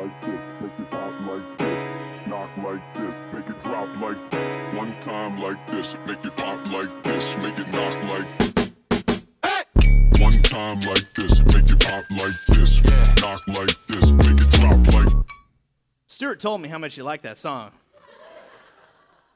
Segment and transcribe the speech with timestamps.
[0.00, 0.92] like this, make it
[1.26, 4.74] like this, knock like this, make it drop like this.
[4.74, 8.28] One time like this, make it pop like this, make it knock like
[10.20, 12.82] One time like this, make it pop like this,
[13.20, 15.26] knock like this, make it drop like
[16.06, 17.72] Stuart told me how much he liked that song.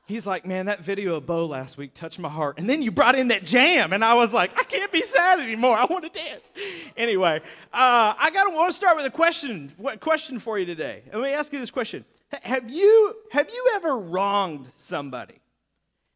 [0.07, 2.59] He's like, man, that video of Bo last week touched my heart.
[2.59, 5.41] And then you brought in that jam, and I was like, I can't be sad
[5.41, 5.77] anymore.
[5.77, 6.53] I want to dance.
[6.95, 7.41] Anyway,
[7.73, 9.73] uh, I got to want to start with a question.
[9.79, 11.05] What question for you today?
[11.11, 12.05] Let me ask you this question:
[12.43, 15.41] Have you have you ever wronged somebody?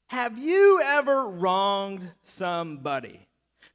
[0.09, 3.27] Have you ever wronged somebody?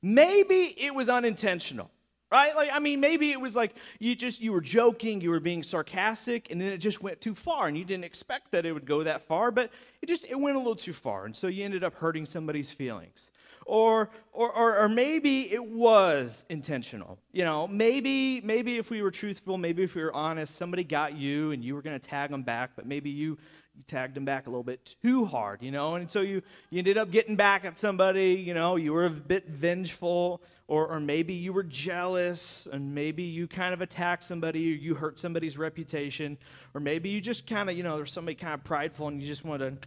[0.02, 1.90] Maybe it was unintentional
[2.34, 2.56] right?
[2.56, 5.64] Like i mean maybe it was like you just you were joking you were being
[5.64, 8.86] sarcastic and then it just went too far and you didn't expect that it would
[8.86, 11.64] go that far but it just it went a little too far and so you
[11.64, 13.30] ended up hurting somebody's feelings.
[13.66, 17.66] Or or or, or maybe it was intentional you know?
[17.68, 21.64] Maybe maybe if we were truthful maybe if we were honest somebody got you and
[21.64, 23.38] you were going to tag them back but maybe you
[23.76, 26.80] you tagged them back a little bit too hard, you know, and so you, you
[26.80, 30.42] ended up getting back at somebody, you know, you were a bit vengeful,
[30.74, 34.96] or, or maybe you were jealous, and maybe you kind of attacked somebody, or you
[34.96, 36.36] hurt somebody's reputation,
[36.74, 39.28] or maybe you just kind of, you know, there's somebody kind of prideful and you
[39.28, 39.78] just want to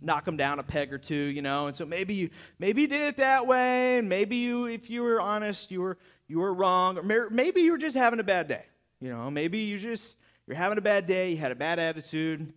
[0.00, 2.88] knock them down a peg or two, you know, and so maybe you maybe you
[2.88, 6.54] did it that way, and maybe you, if you were honest, you were you were
[6.54, 8.64] wrong, or maybe you were just having a bad day,
[9.00, 10.16] you know, maybe you just
[10.46, 12.54] you're having a bad day, you had a bad attitude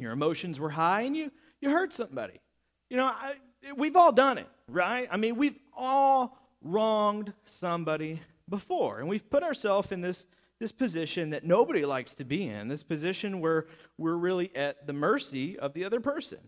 [0.00, 2.40] your emotions were high and you, you hurt somebody.
[2.88, 3.34] You know, I,
[3.76, 5.06] we've all done it, right?
[5.10, 10.26] I mean, we've all wronged somebody before, and we've put ourselves in this,
[10.58, 13.66] this position that nobody likes to be in, this position where
[13.96, 16.38] we're really at the mercy of the other person.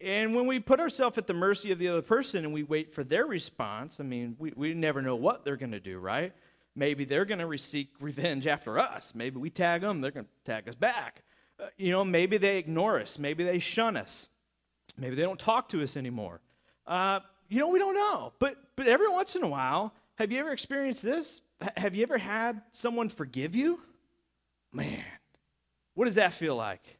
[0.00, 2.92] And when we put ourselves at the mercy of the other person and we wait
[2.92, 6.34] for their response, I mean, we, we never know what they're going to do, right?
[6.74, 9.14] Maybe they're going to seek revenge after us.
[9.14, 11.22] Maybe we tag them, they're going to tag us back.
[11.58, 13.18] Uh, you know, maybe they ignore us.
[13.18, 14.28] Maybe they shun us.
[14.98, 16.40] Maybe they don't talk to us anymore.
[16.86, 18.32] Uh, you know, we don't know.
[18.38, 21.40] But, but every once in a while, have you ever experienced this?
[21.76, 23.80] Have you ever had someone forgive you?
[24.72, 25.04] Man,
[25.94, 26.98] what does that feel like?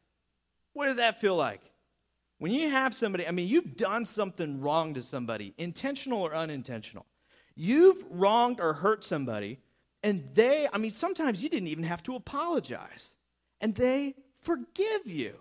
[0.73, 1.61] What does that feel like?
[2.39, 7.05] When you have somebody, I mean, you've done something wrong to somebody, intentional or unintentional.
[7.55, 9.59] You've wronged or hurt somebody,
[10.03, 13.15] and they, I mean, sometimes you didn't even have to apologize,
[13.59, 15.35] and they forgive you.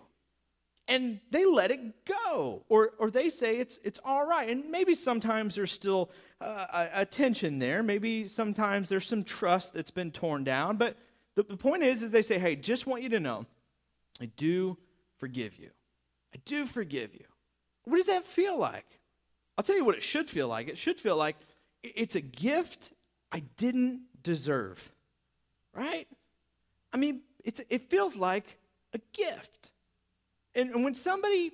[0.89, 4.49] And they let it go, or, or they say it's, it's all right.
[4.49, 6.11] And maybe sometimes there's still
[6.41, 7.83] uh, a, tension there.
[7.83, 10.77] Maybe sometimes there's some trust that's been torn down.
[10.77, 10.97] But
[11.35, 13.47] the, the point is, is they say, hey, just want you to know,
[14.21, 14.79] I do
[15.19, 15.71] forgive you.
[16.33, 17.27] I do forgive you.
[17.85, 18.87] What does that feel like?
[19.59, 20.69] I'll tell you what it should feel like.
[20.69, 21.37] It should feel like
[21.83, 22.93] it's a gift
[23.33, 24.93] I didn't deserve,
[25.75, 26.07] right?
[26.93, 28.59] I mean, it's, it feels like
[28.93, 29.71] a gift.
[30.57, 31.53] And, and when somebody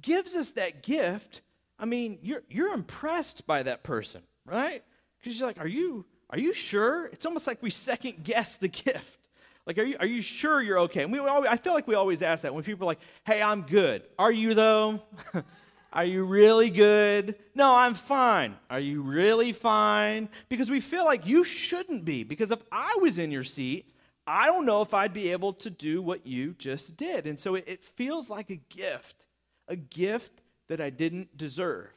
[0.00, 1.42] gives us that gift,
[1.78, 4.82] I mean, you're, you're impressed by that person, right?
[5.18, 7.06] Because you're like, are you, are you sure?
[7.06, 9.18] It's almost like we second guess the gift.
[9.66, 11.02] Like, are you, are you sure you're okay?
[11.02, 13.42] And we always, I feel like we always ask that when people are like, hey,
[13.42, 14.02] I'm good.
[14.18, 15.02] Are you, though?
[15.92, 17.34] are you really good?
[17.54, 18.56] No, I'm fine.
[18.68, 20.28] Are you really fine?
[20.48, 22.24] Because we feel like you shouldn't be.
[22.24, 23.90] Because if I was in your seat,
[24.26, 27.26] I don't know if I'd be able to do what you just did.
[27.26, 29.26] And so it, it, feels like a gift,
[29.68, 31.90] a gift that I didn't deserve.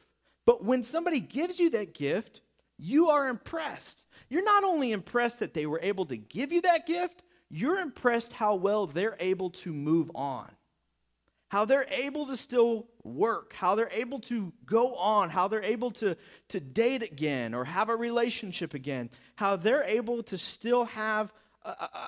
[0.44, 2.42] But when somebody gives you that gift,
[2.78, 4.04] you are impressed.
[4.28, 8.34] You're not only impressed that they were able to give you that gift, you're impressed
[8.34, 10.50] how well they're able to move on,
[11.48, 15.90] how they're able to still work, how they're able to go on, how they're able
[15.92, 16.16] to,
[16.48, 21.32] to date again or have a relationship again, how they're able to still have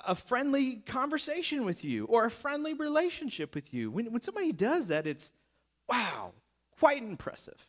[0.07, 3.91] a, friendly conversation with you or a friendly relationship with you.
[3.91, 5.33] When, when somebody does that, it's
[5.89, 6.33] wow,
[6.79, 7.67] quite impressive.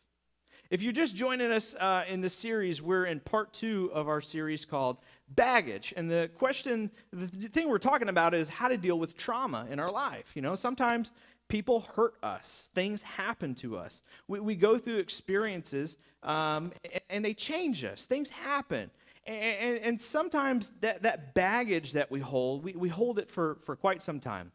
[0.70, 4.22] If you're just joining us uh, in the series, we're in part two of our
[4.22, 4.96] series called
[5.28, 5.92] Baggage.
[5.96, 9.78] And the question, the thing we're talking about is how to deal with trauma in
[9.78, 10.30] our life.
[10.34, 11.12] You know, sometimes
[11.48, 14.02] people hurt us, things happen to us.
[14.28, 16.72] We, we go through experiences um,
[17.10, 18.90] and they change us, things happen.
[19.24, 23.76] And, and, sometimes that, that baggage that we hold, we, we hold it for, for
[23.76, 24.50] quite some time.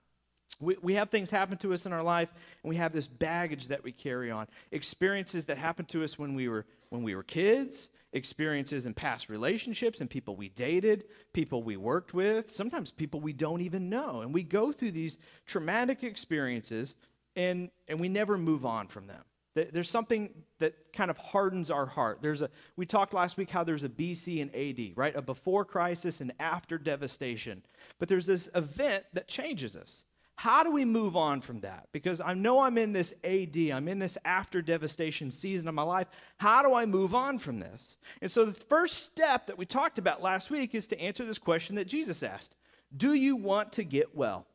[0.60, 2.30] We, we have things happen to us in our life,
[2.64, 4.48] and we have this baggage that we carry on.
[4.72, 9.30] Experiences that happened to us when we were, when we were kids, experiences in past
[9.30, 14.22] relationships and people we dated, people we worked with, sometimes people we don't even know.
[14.22, 16.96] And we go through these traumatic experiences,
[17.36, 19.24] and, and we never move on from them.
[19.57, 22.19] There's something that kind of hardens our heart.
[22.21, 25.15] There's a we talked last week how there's a BC and AD, right?
[25.15, 27.63] A before crisis and after devastation.
[28.00, 30.06] But there's this event that changes us.
[30.38, 31.88] How do we move on from that?
[31.92, 35.81] Because I know I'm in this AD, I'm in this after devastation season of my
[35.81, 36.07] life.
[36.38, 37.98] How do I move on from this?
[38.21, 41.39] And so the first step that we talked about last week is to answer this
[41.39, 42.56] question that Jesus asked
[42.95, 44.45] Do you want to get well?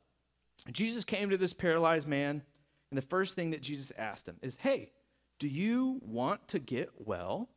[0.71, 2.43] Jesus came to this paralyzed man,
[2.93, 4.91] and the first thing that Jesus asked him is, Hey,
[5.39, 7.49] do you want to get well?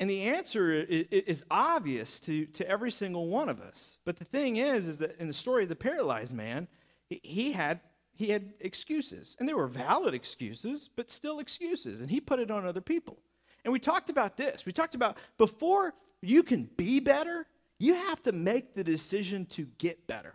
[0.00, 3.98] And the answer is obvious to, to every single one of us.
[4.06, 6.68] But the thing is, is that in the story of the paralyzed man,
[7.10, 7.80] he had
[8.14, 9.36] he had excuses.
[9.38, 12.00] And they were valid excuses but still excuses.
[12.00, 13.18] And he put it on other people.
[13.64, 14.64] And we talked about this.
[14.64, 15.92] We talked about before
[16.22, 17.46] you can be better
[17.78, 20.34] you have to make the decision to get better.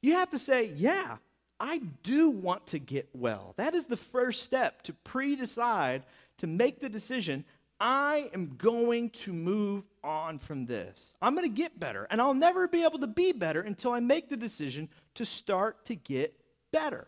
[0.00, 1.18] You have to say yeah
[1.60, 6.02] i do want to get well that is the first step to pre-decide
[6.36, 7.44] to make the decision
[7.80, 11.14] I am going to move on from this.
[11.22, 14.00] I'm going to get better, and I'll never be able to be better until I
[14.00, 16.40] make the decision to start to get
[16.72, 17.06] better.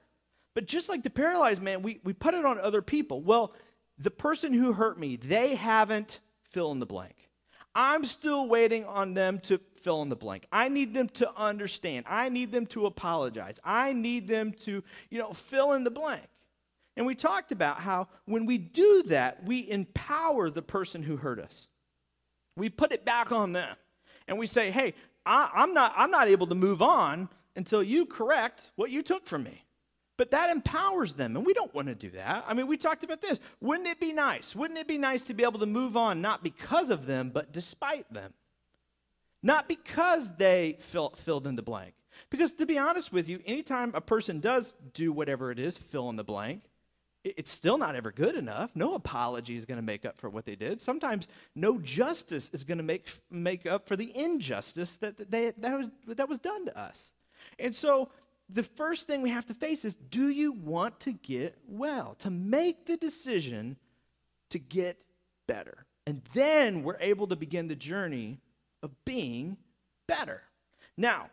[0.55, 3.21] But just like the paralyzed man, we, we put it on other people.
[3.21, 3.53] Well,
[3.99, 7.20] the person who hurt me, they haven't fill in the blank.
[7.75, 10.47] I'm still waiting on them to fill in the blank.
[10.53, 12.07] I need them to understand.
[12.09, 13.61] I need them to apologize.
[13.65, 16.27] I need them to, you know, fill in the blank.
[16.97, 21.39] And we talked about how when we do that, we empower the person who hurt
[21.39, 21.69] us.
[22.57, 23.77] We put it back on them.
[24.27, 24.95] And we say, hey,
[25.25, 29.27] I, am not, I'm not able to move on until you correct what you took
[29.27, 29.65] from me.
[30.21, 32.45] But that empowers them, and we don't want to do that.
[32.47, 33.41] I mean, we talked about this.
[33.63, 34.55] Wouldn't it be nice?
[34.55, 37.53] Wouldn't it be nice to be able to move on not because of them, but
[37.55, 38.35] despite them?
[39.43, 41.95] Not because they fill, filled in the blank.
[42.29, 46.11] Because to be honest with you, anytime a person does do whatever it is, fill
[46.11, 46.65] in the blank,
[47.25, 48.73] it's still not ever good enough.
[48.75, 50.83] No apology is going to make up for what they did.
[50.83, 55.79] Sometimes no justice is going to make, make up for the injustice that, they, that,
[55.79, 57.15] was, that was done to us.
[57.59, 58.11] And so
[58.53, 62.15] the first thing we have to face is do you want to get well?
[62.19, 63.77] To make the decision
[64.51, 64.99] to get
[65.47, 65.87] better.
[66.07, 68.41] And then we're able to begin the journey
[68.83, 69.57] of being
[70.09, 70.43] better.
[70.97, 71.31] Now,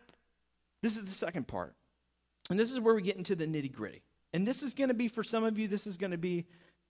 [0.82, 1.76] this is the second part.
[2.50, 4.04] And this is where we get into the nitty gritty.
[4.34, 6.46] And this is going to be, for some of you, this is going to be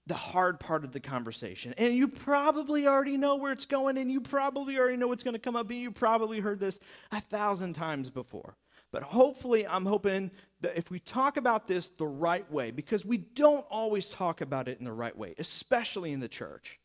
[0.05, 1.73] the hard part of the conversation.
[1.77, 5.33] And you probably already know where it's going, and you probably already know what's going
[5.33, 6.79] to come up, and you probably heard this
[7.11, 8.55] a thousand times before.
[8.91, 10.31] But hopefully, I'm hoping
[10.61, 14.67] that if we talk about this the right way, because we don't always talk about
[14.67, 16.79] it in the right way, especially in the church,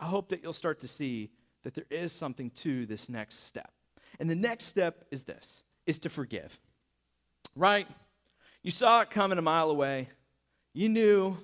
[0.00, 1.30] I hope that you'll start to see
[1.62, 3.72] that there is something to this next step.
[4.18, 6.58] And the next step is this is to forgive.
[7.54, 7.86] Right?
[8.62, 10.08] You saw it coming a mile away.
[10.72, 11.36] You knew,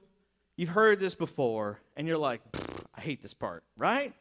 [0.56, 2.40] you've heard this before, and you're like,
[2.94, 4.14] I hate this part, right?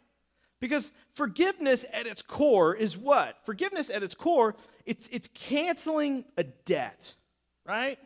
[0.59, 3.37] Because forgiveness at its core is what?
[3.45, 7.13] Forgiveness at its core, it's, it's canceling a debt,
[7.65, 7.97] right?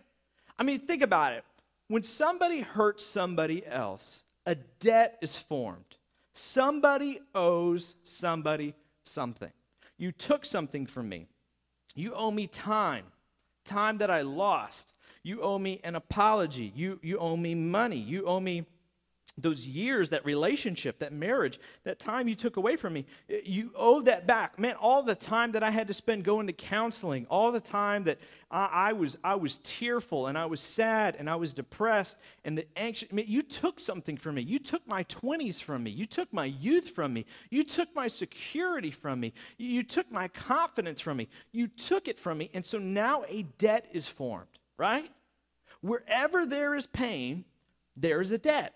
[0.57, 1.43] I mean, think about it.
[1.87, 5.97] When somebody hurts somebody else, a debt is formed.
[6.33, 8.73] Somebody owes somebody
[9.03, 9.51] something.
[9.97, 11.27] You took something from me.
[11.95, 13.05] You owe me time
[13.63, 14.93] time that I lost.
[15.23, 16.71] You owe me an apology.
[16.75, 17.97] You, you owe me money.
[17.97, 18.65] You owe me
[19.37, 23.05] those years, that relationship, that marriage, that time you took away from me,
[23.43, 24.59] you owe that back.
[24.59, 28.03] Man, all the time that I had to spend going to counseling, all the time
[28.03, 28.19] that
[28.51, 32.55] I, I was I was tearful and I was sad and I was depressed and
[32.55, 33.09] the anxious.
[33.11, 34.43] I mean, you took something from me.
[34.43, 35.89] You took my 20s from me.
[35.89, 37.25] You took my youth from me.
[37.49, 39.33] You took my security from me.
[39.57, 41.27] You took my confidence from me.
[41.51, 42.51] You took it from me.
[42.53, 45.11] And so now a debt is formed, right?
[45.81, 47.45] Wherever there is pain,
[47.97, 48.75] there is a debt.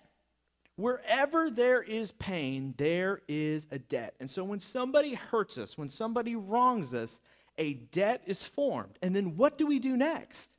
[0.78, 4.14] Wherever there is pain, there is a debt.
[4.20, 7.20] And so when somebody hurts us, when somebody wrongs us,
[7.58, 9.00] a debt is formed.
[9.02, 10.52] And then what do we do next?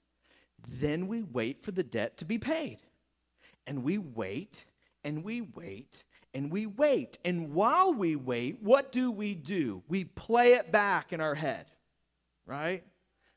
[0.67, 2.79] Then we wait for the debt to be paid.
[3.65, 4.65] And we wait
[5.05, 6.03] and we wait
[6.35, 7.19] and we wait.
[7.25, 9.85] And while we wait, what do we do?
[9.89, 11.67] We play it back in our head,
[12.45, 12.83] right?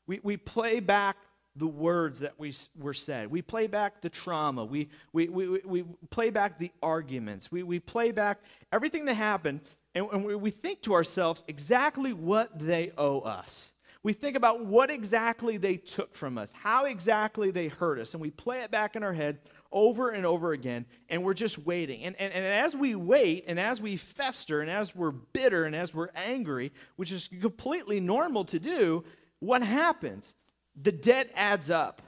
[0.06, 1.16] We, we play back
[1.56, 3.30] the words that we were said.
[3.30, 4.64] We play back the trauma.
[4.64, 7.52] We, we, we, we play back the arguments.
[7.52, 8.40] We, we play back
[8.72, 9.60] everything that happened,
[9.94, 13.72] and, and we think to ourselves exactly what they owe us.
[14.02, 18.20] We think about what exactly they took from us, how exactly they hurt us, and
[18.20, 19.38] we play it back in our head
[19.70, 22.02] over and over again, and we're just waiting.
[22.02, 25.76] And, and, and as we wait, and as we fester, and as we're bitter, and
[25.76, 29.04] as we're angry, which is completely normal to do,
[29.38, 30.34] what happens?
[30.80, 32.02] The debt adds up.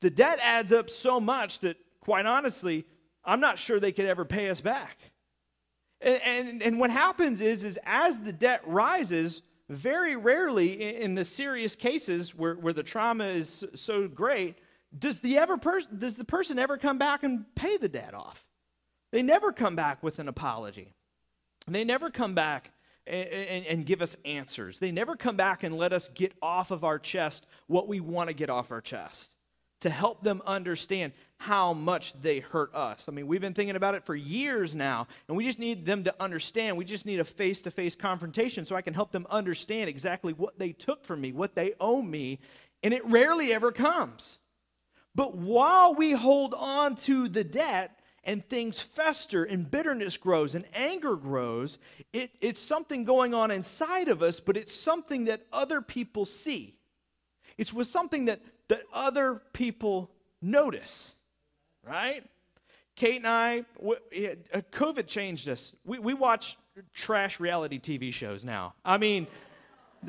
[0.00, 2.84] The debt adds up so much that, quite honestly,
[3.24, 4.96] I'm not sure they could ever pay us back.
[6.00, 11.14] And, and, and what happens is, is as the debt rises, very rarely in, in
[11.14, 14.56] the serious cases where, where the trauma is so great,
[14.96, 18.46] does the, ever per- does the person ever come back and pay the debt off?
[19.10, 20.94] They never come back with an apology.
[21.66, 22.72] They never come back
[23.08, 24.78] and, and, give us answers.
[24.78, 28.28] They never come back and let us get off of our chest what we want
[28.28, 29.36] to get off our chest
[29.80, 33.08] to help them understand how much they hurt us.
[33.08, 36.04] I mean, we've been thinking about it for years now, and we just need them
[36.04, 36.76] to understand.
[36.76, 40.32] We just need a face to face confrontation so I can help them understand exactly
[40.32, 42.40] what they took from me, what they owe me,
[42.82, 44.40] and it rarely ever comes.
[45.14, 47.97] But while we hold on to the debt,
[48.28, 51.78] and things fester and bitterness grows and anger grows,
[52.12, 56.76] it, it's something going on inside of us, but it's something that other people see.
[57.56, 60.10] It's with something that, that other people
[60.42, 61.16] notice,
[61.82, 62.22] right?
[62.96, 65.74] Kate and I, uh, COVID changed us.
[65.86, 66.58] We, we watch
[66.92, 68.74] trash reality TV shows now.
[68.84, 69.26] I mean,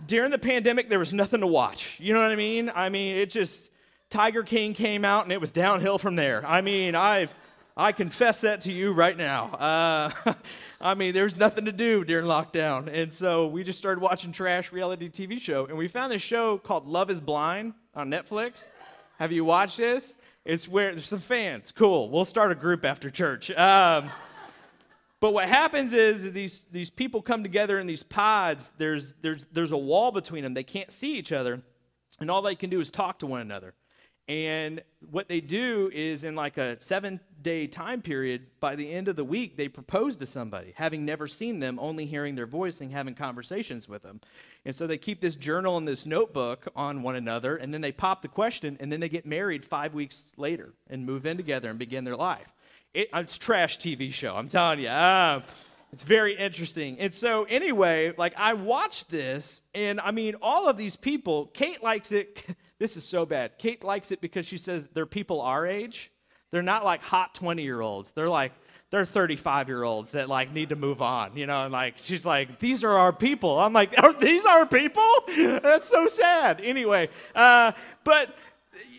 [0.07, 1.97] during the pandemic, there was nothing to watch.
[2.01, 2.69] You know what I mean?
[2.75, 3.69] I mean, it just,
[4.09, 6.45] Tiger King came out and it was downhill from there.
[6.45, 7.33] I mean, I've,
[7.79, 9.45] I confess that to you right now.
[9.53, 10.33] Uh,
[10.81, 12.89] I mean, there's nothing to do during lockdown.
[12.93, 15.65] And so we just started watching trash reality TV show.
[15.65, 18.71] And we found this show called Love is Blind on Netflix.
[19.17, 20.15] Have you watched this?
[20.43, 21.71] It's where there's some fans.
[21.71, 22.09] Cool.
[22.09, 23.49] We'll start a group after church.
[23.51, 24.09] Um,
[25.21, 28.73] but what happens is these, these people come together in these pods.
[28.77, 30.53] There's, there's, there's a wall between them.
[30.53, 31.61] They can't see each other.
[32.19, 33.73] And all they can do is talk to one another.
[34.29, 39.07] And what they do is, in like a seven day time period, by the end
[39.07, 42.81] of the week, they propose to somebody, having never seen them, only hearing their voice
[42.81, 44.21] and having conversations with them.
[44.65, 47.91] And so they keep this journal and this notebook on one another, and then they
[47.91, 51.69] pop the question, and then they get married five weeks later and move in together
[51.69, 52.53] and begin their life.
[52.93, 54.87] It, it's trash TV show, I'm telling you.
[54.87, 55.41] Uh,
[55.91, 56.99] it's very interesting.
[56.99, 61.81] And so, anyway, like I watched this, and I mean, all of these people, Kate
[61.83, 62.43] likes it.
[62.79, 63.57] This is so bad.
[63.57, 66.13] Kate likes it because she says they're people our age.
[66.51, 68.11] They're not like hot 20 year olds.
[68.11, 68.53] They're like,
[68.89, 72.25] they're 35 year olds that like need to move on, you know, and like she's
[72.25, 73.59] like, these are our people.
[73.59, 75.07] I'm like, are these our people?
[75.37, 76.59] That's so sad.
[76.61, 78.35] Anyway, uh, but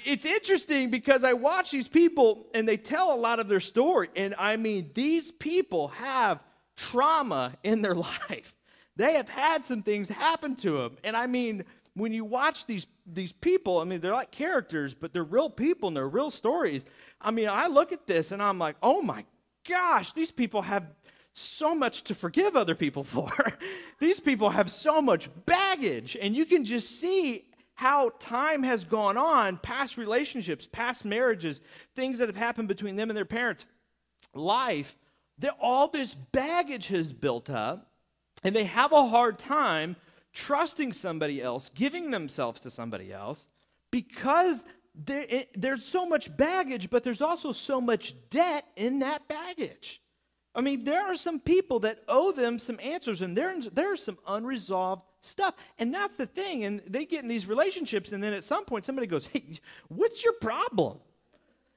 [0.04, 4.08] it's interesting because I watch these people and they tell a lot of their story.
[4.14, 6.40] And I mean, these people have
[6.76, 7.94] trauma in their
[8.30, 8.54] life.
[8.96, 10.98] They have had some things happen to them.
[11.02, 11.64] And I mean,
[11.94, 15.88] when you watch these these people, I mean, they're like characters, but they're real people
[15.88, 16.84] and they're real stories.
[17.20, 19.24] I mean, I look at this and I'm like, oh my
[19.68, 20.86] gosh, these people have
[21.32, 23.30] so much to forgive other people for.
[23.98, 29.16] these people have so much baggage, and you can just see how time has gone
[29.16, 31.62] on, past relationships, past marriages,
[31.94, 33.64] things that have happened between them and their parents,
[34.34, 34.96] life,
[35.38, 37.90] that all this baggage has built up,
[38.44, 39.96] and they have a hard time
[40.32, 43.46] trusting somebody else, giving themselves to somebody else,
[43.90, 49.28] because there, it, there's so much baggage, but there's also so much debt in that
[49.28, 50.02] baggage.
[50.54, 54.18] I mean, there are some people that owe them some answers, and there, there's some
[54.26, 55.54] unresolved stuff.
[55.78, 56.64] And that's the thing.
[56.64, 60.24] And they get in these relationships, and then at some point, somebody goes, Hey, what's
[60.24, 60.98] your problem?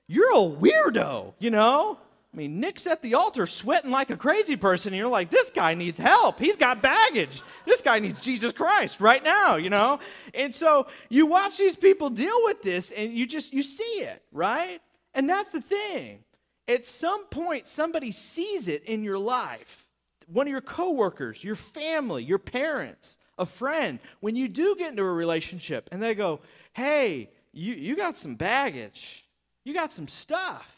[0.07, 1.99] You're a weirdo, you know?
[2.33, 5.51] I mean, Nick's at the altar sweating like a crazy person, and you're like, this
[5.51, 6.39] guy needs help.
[6.39, 7.43] He's got baggage.
[7.65, 9.99] This guy needs Jesus Christ right now, you know?
[10.33, 14.23] And so you watch these people deal with this, and you just, you see it,
[14.31, 14.79] right?
[15.13, 16.23] And that's the thing.
[16.67, 19.85] At some point, somebody sees it in your life.
[20.25, 25.03] One of your coworkers, your family, your parents, a friend, when you do get into
[25.03, 26.39] a relationship, and they go,
[26.73, 29.25] hey, you, you got some baggage.
[29.65, 30.72] You got some stuff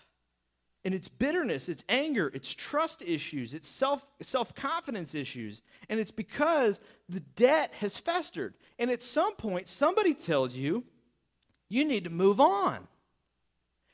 [0.86, 6.12] and it's bitterness, it's anger, it's trust issues, it's self self confidence issues, and it's
[6.12, 8.54] because the debt has festered.
[8.77, 10.84] And at some point, somebody tells you
[11.68, 12.88] you need to move on.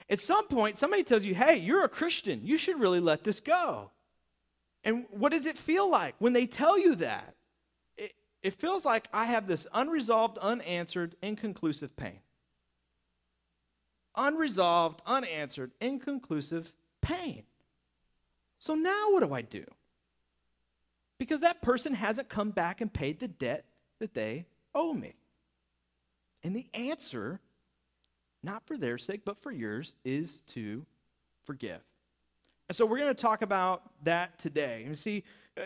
[0.09, 2.45] At some point, somebody tells you, "Hey, you're a Christian.
[2.45, 3.91] You should really let this go."
[4.83, 7.35] And what does it feel like when they tell you that?
[7.95, 12.19] It, it feels like I have this unresolved, unanswered, inconclusive pain
[14.15, 17.43] unresolved, unanswered, inconclusive pain.
[18.59, 19.65] So now what do I do?
[21.17, 23.65] Because that person hasn't come back and paid the debt
[23.99, 25.15] that they owe me.
[26.43, 27.39] And the answer,
[28.43, 30.85] not for their sake, but for yours, is to
[31.43, 31.81] forgive.
[32.69, 34.83] And so we're going to talk about that today.
[34.85, 35.23] And see,
[35.57, 35.63] uh,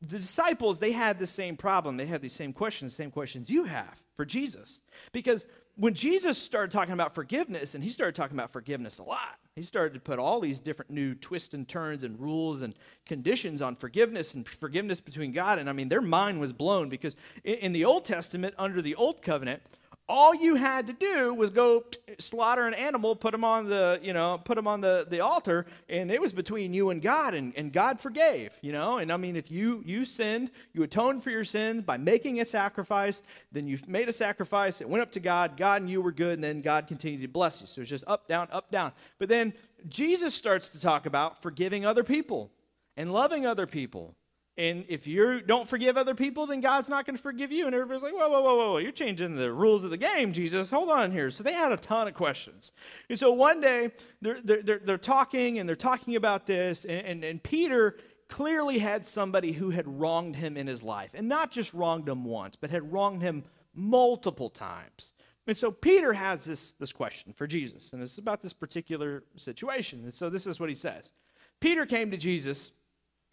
[0.00, 1.96] the disciples, they had the same problem.
[1.96, 4.80] They had the same questions, same questions you have for Jesus.
[5.12, 9.38] Because when Jesus started talking about forgiveness, and he started talking about forgiveness a lot,
[9.56, 12.74] he started to put all these different new twists and turns and rules and
[13.06, 15.58] conditions on forgiveness and forgiveness between God.
[15.58, 19.22] And I mean, their mind was blown because in the Old Testament, under the Old
[19.22, 19.62] Covenant,
[20.08, 21.84] all you had to do was go
[22.18, 25.66] slaughter an animal put them on the you know put them on the, the altar
[25.88, 28.98] and it was between you and god and, and god forgave you know?
[28.98, 32.44] And i mean if you you sinned you atoned for your sin by making a
[32.44, 36.12] sacrifice then you made a sacrifice it went up to god god and you were
[36.12, 37.66] good and then god continued to bless you.
[37.66, 38.92] So it's just up down up down.
[39.18, 39.54] But then
[39.88, 42.50] jesus starts to talk about forgiving other people
[42.96, 44.14] and loving other people
[44.58, 47.66] and if you don't forgive other people, then God's not going to forgive you.
[47.66, 50.70] And everybody's like, whoa, whoa, whoa, whoa, you're changing the rules of the game, Jesus.
[50.70, 51.30] Hold on here.
[51.30, 52.72] So they had a ton of questions.
[53.10, 53.90] And so one day
[54.22, 56.86] they're, they're, they're, talking and they're talking about this.
[56.86, 57.98] And, and, and Peter
[58.28, 61.10] clearly had somebody who had wronged him in his life.
[61.12, 63.44] And not just wronged him once, but had wronged him
[63.74, 65.12] multiple times.
[65.46, 67.92] And so Peter has this, this question for Jesus.
[67.92, 70.02] And it's about this particular situation.
[70.04, 71.12] And so this is what he says
[71.60, 72.72] Peter came to Jesus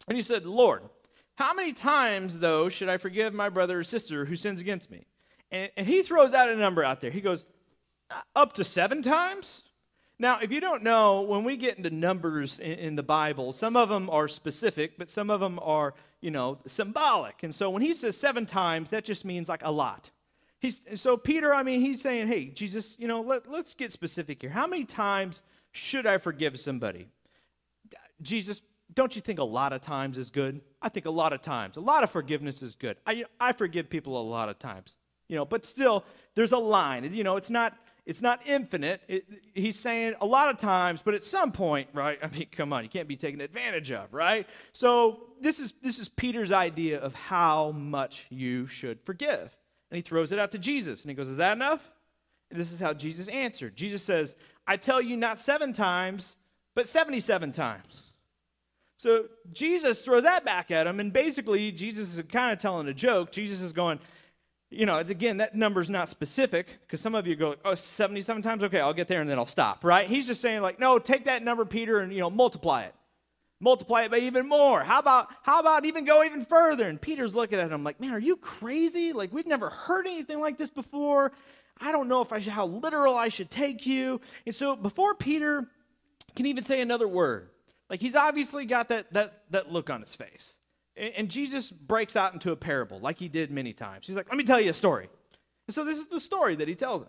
[0.06, 0.82] and he said, Lord,
[1.36, 5.06] how many times, though, should I forgive my brother or sister who sins against me?
[5.50, 7.10] And, and he throws out a number out there.
[7.10, 7.44] He goes,
[8.10, 9.64] uh, up to seven times?
[10.18, 13.76] Now, if you don't know, when we get into numbers in, in, the Bible, some
[13.76, 17.42] of them are specific, but some of them are, you know, symbolic.
[17.42, 20.12] And so when he says seven times, that just means like a lot.
[20.60, 24.40] He's, so Peter, I mean, he's saying, hey, Jesus, you know, let, let's get specific
[24.40, 24.50] here.
[24.50, 27.08] How many times should I forgive somebody?
[28.22, 28.62] Jesus,
[28.94, 30.60] don't you think a lot of times is good?
[30.80, 32.96] I think a lot of times, a lot of forgiveness is good.
[33.06, 34.96] I, I forgive people a lot of times,
[35.28, 37.12] you know, but still, there's a line.
[37.12, 39.00] You know, it's not it's not infinite.
[39.08, 39.24] It,
[39.54, 42.18] he's saying a lot of times, but at some point, right?
[42.22, 44.46] I mean, come on, you can't be taken advantage of, right?
[44.72, 49.56] So this is this is Peter's idea of how much you should forgive,
[49.90, 51.90] and he throws it out to Jesus, and he goes, "Is that enough?"
[52.50, 53.74] And this is how Jesus answered.
[53.74, 54.36] Jesus says,
[54.66, 56.36] "I tell you, not seven times,
[56.74, 58.03] but seventy-seven times."
[58.96, 62.94] So Jesus throws that back at him, and basically, Jesus is kind of telling a
[62.94, 63.32] joke.
[63.32, 63.98] Jesus is going,
[64.70, 68.62] you know, again, that number's not specific because some of you go, oh, 77 times?
[68.62, 70.08] Okay, I'll get there and then I'll stop, right?
[70.08, 72.94] He's just saying, like, no, take that number, Peter, and, you know, multiply it.
[73.60, 74.82] Multiply it by even more.
[74.82, 76.88] How about, how about even go even further?
[76.88, 79.12] And Peter's looking at him like, man, are you crazy?
[79.12, 81.32] Like, we've never heard anything like this before.
[81.80, 84.20] I don't know if I should, how literal I should take you.
[84.44, 85.68] And so before Peter
[86.34, 87.48] can even say another word,
[87.90, 90.54] like he's obviously got that, that, that look on his face.
[90.96, 94.06] And, and Jesus breaks out into a parable, like he did many times.
[94.06, 95.08] He's like, let me tell you a story.
[95.66, 97.08] And so this is the story that he tells him.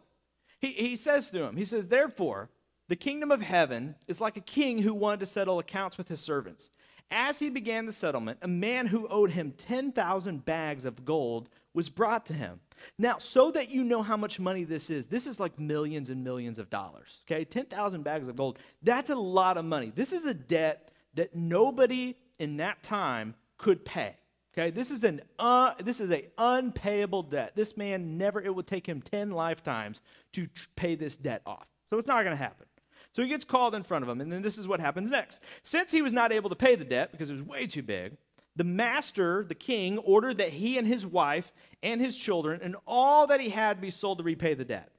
[0.59, 2.49] He, he says to him, he says, therefore,
[2.87, 6.19] the kingdom of heaven is like a king who wanted to settle accounts with his
[6.19, 6.69] servants.
[7.11, 11.89] As he began the settlement, a man who owed him 10,000 bags of gold was
[11.89, 12.61] brought to him.
[12.97, 16.23] Now, so that you know how much money this is, this is like millions and
[16.23, 17.23] millions of dollars.
[17.29, 18.59] Okay, 10,000 bags of gold.
[18.81, 19.91] That's a lot of money.
[19.93, 24.17] This is a debt that nobody in that time could pay.
[24.57, 27.51] Okay, this is an uh, this is a unpayable debt.
[27.55, 31.67] This man never it would take him 10 lifetimes to tr- pay this debt off.
[31.89, 32.65] So it's not going to happen.
[33.11, 35.41] So he gets called in front of him, and then this is what happens next.
[35.63, 38.17] Since he was not able to pay the debt because it was way too big,
[38.55, 41.51] the master, the king, ordered that he and his wife
[41.83, 44.91] and his children and all that he had be sold to repay the debt.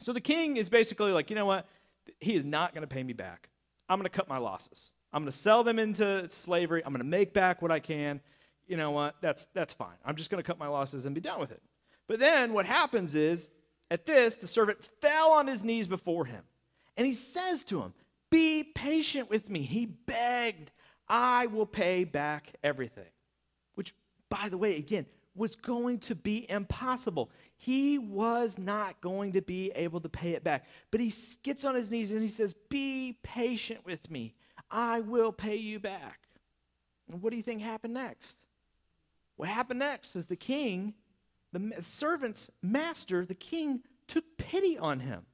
[0.00, 1.66] So the king is basically like, you know what?
[2.20, 3.48] He is not going to pay me back.
[3.88, 4.92] I'm going to cut my losses.
[5.12, 6.82] I'm going to sell them into slavery.
[6.84, 8.20] I'm going to make back what I can.
[8.66, 9.16] You know what?
[9.20, 9.96] That's that's fine.
[10.04, 11.62] I'm just going to cut my losses and be done with it.
[12.06, 13.50] But then what happens is
[13.90, 16.42] at this the servant fell on his knees before him.
[16.96, 17.94] And he says to him,
[18.30, 19.62] Be patient with me.
[19.62, 20.72] He begged,
[21.08, 23.10] I will pay back everything.
[23.74, 23.94] Which,
[24.28, 27.30] by the way, again, was going to be impossible.
[27.56, 30.66] He was not going to be able to pay it back.
[30.90, 34.34] But he gets on his knees and he says, Be patient with me.
[34.70, 36.20] I will pay you back.
[37.10, 38.44] And what do you think happened next?
[39.36, 40.94] What happened next is the king,
[41.52, 45.26] the servant's master, the king took pity on him.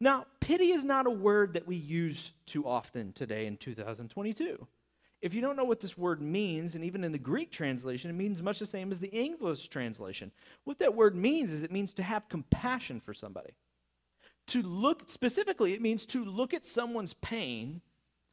[0.00, 4.66] Now, pity is not a word that we use too often today in 2022.
[5.22, 8.14] If you don't know what this word means, and even in the Greek translation, it
[8.14, 10.32] means much the same as the English translation.
[10.64, 13.52] What that word means is it means to have compassion for somebody.
[14.48, 17.82] To look, specifically, it means to look at someone's pain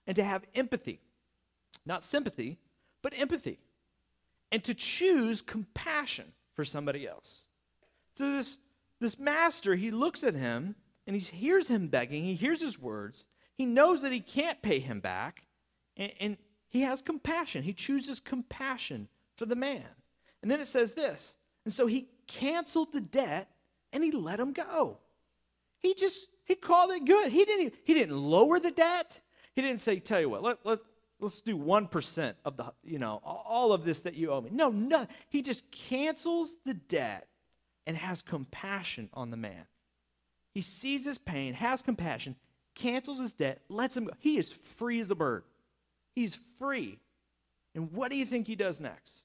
[0.08, 1.00] and to have empathy.
[1.86, 2.58] Not sympathy,
[3.04, 3.60] but empathy.
[4.52, 7.50] And to choose compassion for somebody else.
[8.16, 8.58] So this,
[9.00, 10.76] this master, he looks at him
[11.06, 14.80] and he hears him begging, he hears his words, he knows that he can't pay
[14.80, 15.44] him back,
[15.96, 16.38] and, and
[16.70, 17.64] he has compassion.
[17.64, 19.86] He chooses compassion for the man.
[20.42, 23.50] And then it says this, and so he canceled the debt
[23.92, 25.00] and he let him go.
[25.80, 27.32] He just he called it good.
[27.32, 29.22] He didn't he didn't lower the debt.
[29.60, 30.80] He didn't say, tell you what, let, let,
[31.20, 34.52] let's do 1% of the, you know, all of this that you owe me.
[34.54, 35.06] No, no.
[35.28, 37.28] He just cancels the debt
[37.86, 39.66] and has compassion on the man.
[40.54, 42.36] He sees his pain, has compassion,
[42.74, 44.14] cancels his debt, lets him go.
[44.20, 45.44] He is free as a bird.
[46.16, 47.00] He's free.
[47.76, 49.24] And what do you think he does next?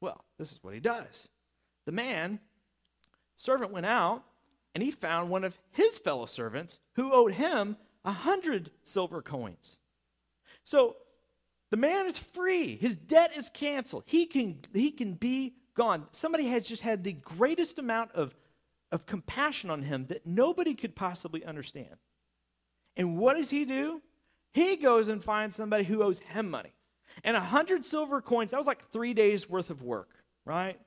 [0.00, 1.28] Well, this is what he does.
[1.86, 2.40] The man,
[3.36, 4.24] servant went out
[4.74, 9.80] and he found one of his fellow servants who owed him a hundred silver coins.
[10.64, 10.96] So
[11.70, 12.76] the man is free.
[12.76, 14.04] His debt is canceled.
[14.06, 16.06] He can, he can be gone.
[16.12, 18.34] Somebody has just had the greatest amount of,
[18.92, 21.96] of compassion on him that nobody could possibly understand.
[22.96, 24.02] And what does he do?
[24.58, 26.72] He goes and finds somebody who owes him money.
[27.22, 30.80] And a hundred silver coins, that was like three days worth of work, right?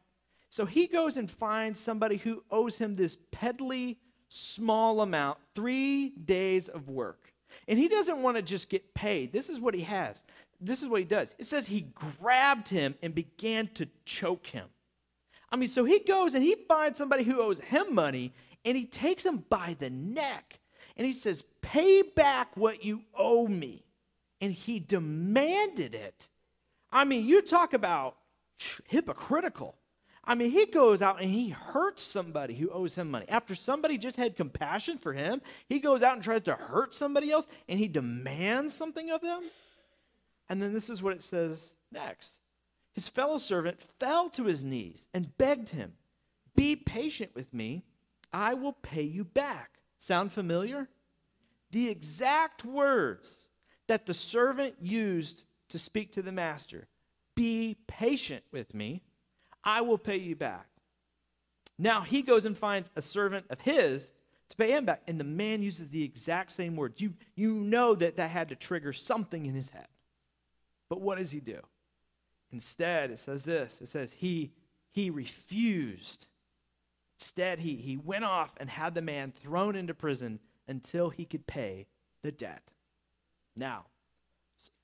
[0.50, 6.68] So he goes and finds somebody who owes him this peddly, small amount, three days
[6.68, 7.34] of work.
[7.66, 9.32] And he doesn't want to just get paid.
[9.32, 10.26] This is what he has.
[10.60, 11.34] This is what he does.
[11.40, 14.68] It says he grabbed him and began to choke him.
[15.50, 18.34] I mean, so he goes and he finds somebody who owes him money
[18.66, 20.60] and he takes him by the neck
[20.98, 23.86] and he says, Pay back what you owe me.
[24.40, 26.28] And he demanded it.
[26.92, 28.18] I mean, you talk about
[28.88, 29.76] hypocritical.
[30.24, 33.26] I mean, he goes out and he hurts somebody who owes him money.
[33.28, 37.32] After somebody just had compassion for him, he goes out and tries to hurt somebody
[37.32, 39.42] else and he demands something of them.
[40.48, 42.40] And then this is what it says next
[42.94, 45.94] His fellow servant fell to his knees and begged him,
[46.56, 47.84] Be patient with me,
[48.32, 49.80] I will pay you back.
[49.98, 50.88] Sound familiar?
[51.72, 53.48] The exact words
[53.88, 56.88] that the servant used to speak to the master
[57.36, 59.02] Be patient with me
[59.64, 60.68] I will pay you back.
[61.78, 64.12] Now he goes and finds a servant of his
[64.50, 65.02] to pay him back.
[65.08, 67.02] And the man uses the exact same words.
[67.02, 69.88] You, you know that that had to trigger something in his head.
[70.90, 71.60] But what does he do?
[72.52, 74.52] Instead, it says this it says, he,
[74.92, 76.28] he refused.
[77.20, 80.40] Instead, he, he went off and had the man thrown into prison
[80.72, 81.86] until he could pay
[82.24, 82.72] the debt.
[83.56, 83.86] Now,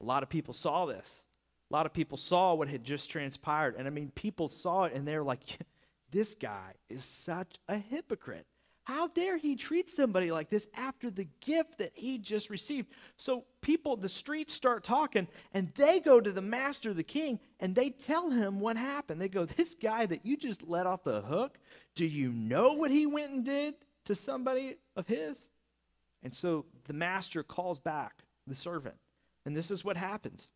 [0.01, 1.23] a lot of people saw this.
[1.71, 3.75] A lot of people saw what had just transpired.
[3.77, 5.41] And I mean, people saw it and they're like,
[6.11, 8.45] this guy is such a hypocrite.
[8.83, 12.87] How dare he treat somebody like this after the gift that he just received?
[13.17, 17.75] So people, the streets start talking, and they go to the master, the king, and
[17.75, 19.19] they tell him what happened.
[19.19, 21.59] They go, This guy that you just let off the hook,
[21.95, 23.73] do you know what he went and did
[24.05, 25.49] to somebody of his?
[26.23, 28.95] And so the master calls back the servant.
[29.45, 30.49] And this is what happens.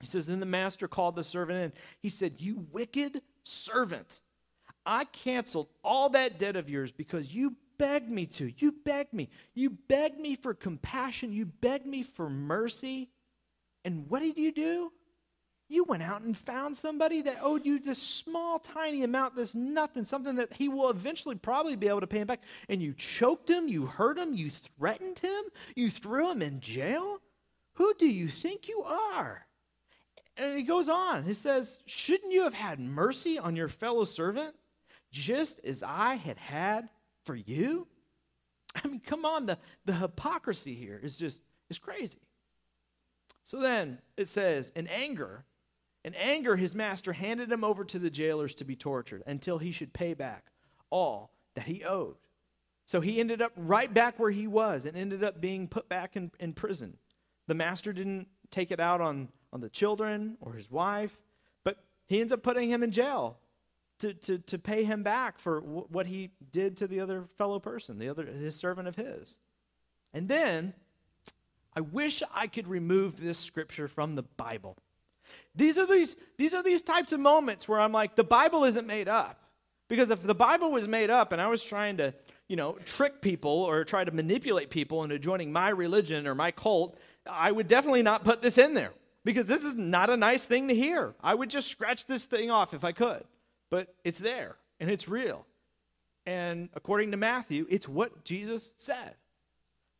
[0.00, 1.72] He says, Then the master called the servant in.
[2.00, 4.20] He said, You wicked servant,
[4.86, 8.52] I canceled all that debt of yours because you begged me to.
[8.58, 9.30] You begged me.
[9.54, 11.32] You begged me for compassion.
[11.32, 13.08] You begged me for mercy.
[13.84, 14.92] And what did you do?
[15.70, 20.04] You went out and found somebody that owed you this small, tiny amount, this nothing,
[20.04, 22.42] something that he will eventually probably be able to pay him back.
[22.68, 25.44] And you choked him, you hurt him, you threatened him,
[25.76, 27.20] you threw him in jail.
[27.74, 29.46] Who do you think you are?
[30.36, 31.22] And he goes on.
[31.22, 34.56] He says, Shouldn't you have had mercy on your fellow servant,
[35.12, 36.88] just as I had had
[37.24, 37.86] for you?
[38.74, 42.18] I mean, come on, the, the hypocrisy here is just is crazy.
[43.44, 45.44] So then it says, in anger,
[46.04, 49.72] in anger, his master handed him over to the jailers to be tortured until he
[49.72, 50.46] should pay back
[50.88, 52.16] all that he owed.
[52.86, 56.16] So he ended up right back where he was and ended up being put back
[56.16, 56.96] in, in prison.
[57.46, 61.18] The master didn't take it out on on the children or his wife,
[61.64, 63.38] but he ends up putting him in jail
[63.98, 67.58] to, to, to pay him back for w- what he did to the other fellow
[67.58, 69.40] person, the other his servant of his.
[70.12, 70.74] And then
[71.76, 74.76] I wish I could remove this scripture from the Bible.
[75.54, 78.86] These are these, these are these types of moments where I'm like, the Bible isn't
[78.86, 79.44] made up.
[79.88, 82.14] Because if the Bible was made up and I was trying to,
[82.48, 86.52] you know, trick people or try to manipulate people into joining my religion or my
[86.52, 86.96] cult,
[87.28, 88.92] I would definitely not put this in there
[89.24, 91.14] because this is not a nice thing to hear.
[91.20, 93.24] I would just scratch this thing off if I could,
[93.68, 95.44] but it's there and it's real.
[96.24, 99.16] And according to Matthew, it's what Jesus said.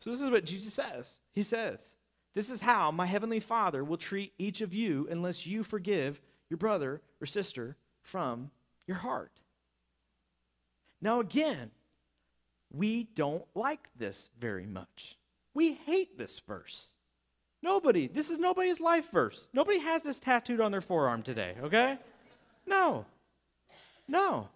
[0.04, 1.18] So this is what Jesus says.
[1.32, 1.90] He says,
[2.34, 6.58] This is how my heavenly Father will treat each of you unless you forgive your
[6.58, 8.50] brother or sister from
[8.86, 9.40] your heart.
[11.00, 11.70] Now, again,
[12.72, 15.16] we don't like this very much.
[15.54, 16.94] We hate this verse.
[17.62, 18.06] Nobody.
[18.06, 19.48] This is nobody's life verse.
[19.52, 21.98] Nobody has this tattooed on their forearm today, okay?
[22.66, 23.06] No.
[24.06, 24.48] No.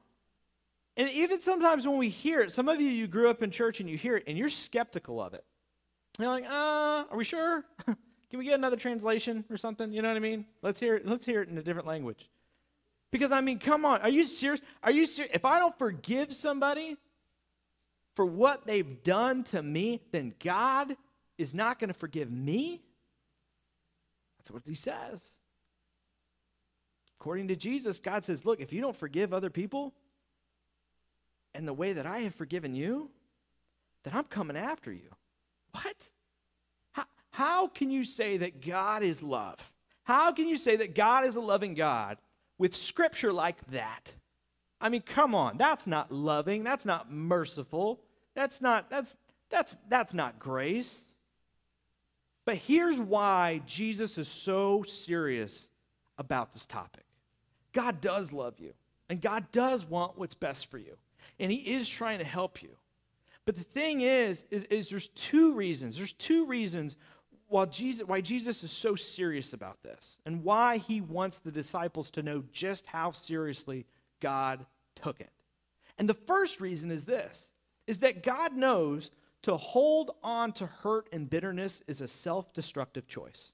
[0.97, 3.81] And even sometimes when we hear it, some of you, you grew up in church
[3.81, 5.45] and you hear it and you're skeptical of it.
[6.19, 7.65] You're like, uh, are we sure?
[7.87, 9.93] Can we get another translation or something?
[9.93, 10.47] You know what I mean?
[10.63, 11.07] Let's hear it.
[11.07, 12.29] Let's hear it in a different language.
[13.11, 14.01] Because I mean, come on.
[14.01, 14.61] Are you serious?
[14.83, 15.35] Are you serious?
[15.35, 16.97] If I don't forgive somebody
[18.15, 20.97] for what they've done to me, then God
[21.37, 22.83] is not going to forgive me?
[24.39, 25.31] That's what he says.
[27.21, 29.95] According to Jesus, God says, look, if you don't forgive other people
[31.55, 33.11] and the way that I have forgiven you,
[34.03, 35.11] then I'm coming after you.
[35.75, 36.11] What?
[36.93, 39.73] How, how can you say that God is love?
[40.05, 42.19] How can you say that God is a loving God
[42.59, 44.13] with scripture like that?
[44.81, 45.57] I mean, come on.
[45.57, 46.63] That's not loving.
[46.63, 48.01] That's not merciful.
[48.35, 49.17] That's not that's
[49.51, 51.15] that's that's not grace.
[52.45, 55.71] But here's why Jesus is so serious
[56.19, 57.05] about this topic.
[57.73, 58.75] God does love you,
[59.09, 60.97] and God does want what's best for you,
[61.41, 62.77] and He is trying to help you.
[63.45, 65.97] But the thing is, is, is there's two reasons.
[65.97, 66.97] There's two reasons
[67.49, 72.11] why Jesus, why Jesus is so serious about this, and why He wants the disciples
[72.13, 73.87] to know just how seriously
[74.21, 74.65] God
[74.97, 75.31] took it.
[75.99, 77.53] And the first reason is this
[77.87, 79.11] is that God knows
[79.43, 83.53] to hold on to hurt and bitterness is a self destructive choice.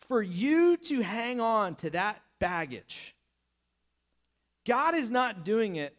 [0.00, 3.16] For you to hang on to that baggage,
[4.66, 5.96] God is not doing it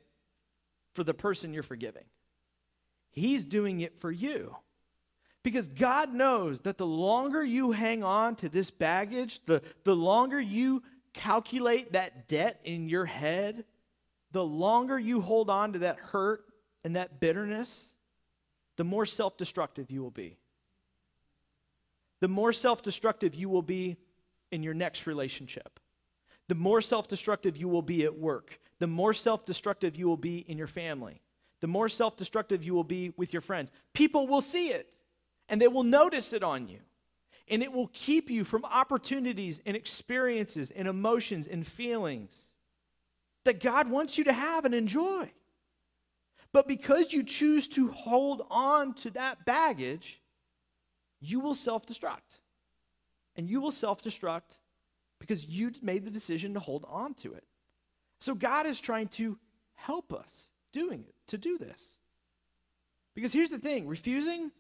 [0.98, 2.06] for the person you're forgiving,
[3.12, 4.56] He's doing it for you.
[5.44, 10.42] Because God knows that the longer you hang on to this baggage, the, the longer
[10.42, 10.82] you
[11.14, 13.64] calculate that debt in your head,
[14.32, 16.46] the longer you hold on to that hurt
[16.84, 17.94] and that bitterness,
[18.76, 20.40] the more self destructive you will be.
[22.22, 23.98] The more self destructive you will be
[24.52, 25.80] in your next relationship.
[26.48, 28.60] The more self destructive you will be at work.
[28.80, 31.22] The more self destructive you will be in your family.
[31.62, 33.72] The more self destructive you will be with your friends.
[33.94, 34.94] People will see it
[35.50, 36.80] and they will notice it on you.
[37.50, 42.56] And it will keep you from opportunities and experiences and emotions and feelings
[43.46, 45.32] that God wants you to have and enjoy.
[46.52, 50.22] But because you choose to hold on to that baggage,
[51.22, 52.40] you will self destruct.
[53.36, 54.58] And you will self destruct
[55.20, 57.46] because you made the decision to hold on to it.
[58.20, 59.38] So God is trying to
[59.76, 62.00] help us doing it, to do this.
[63.16, 64.52] Because here's the thing refusing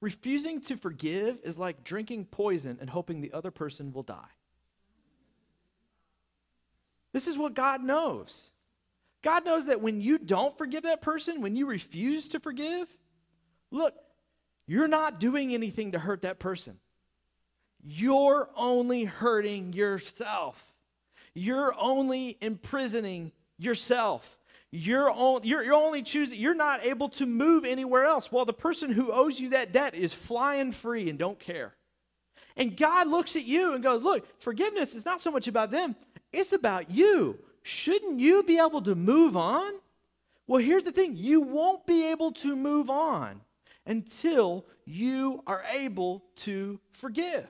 [0.00, 4.30] refusing to forgive is like drinking poison and hoping the other person will die.
[7.12, 8.50] This is what God knows.
[9.22, 12.88] God knows that when you don't forgive that person, when you refuse to forgive,
[13.70, 13.94] look,
[14.66, 16.78] you're not doing anything to hurt that person.
[17.82, 20.65] You're only hurting yourself.
[21.36, 24.38] You're only imprisoning yourself.
[24.70, 28.54] You're, on, you're, you're only choosing, you're not able to move anywhere else while the
[28.54, 31.74] person who owes you that debt is flying free and don't care.
[32.56, 35.94] And God looks at you and goes, Look, forgiveness is not so much about them,
[36.32, 37.38] it's about you.
[37.62, 39.72] Shouldn't you be able to move on?
[40.46, 43.42] Well, here's the thing you won't be able to move on
[43.84, 47.46] until you are able to forgive.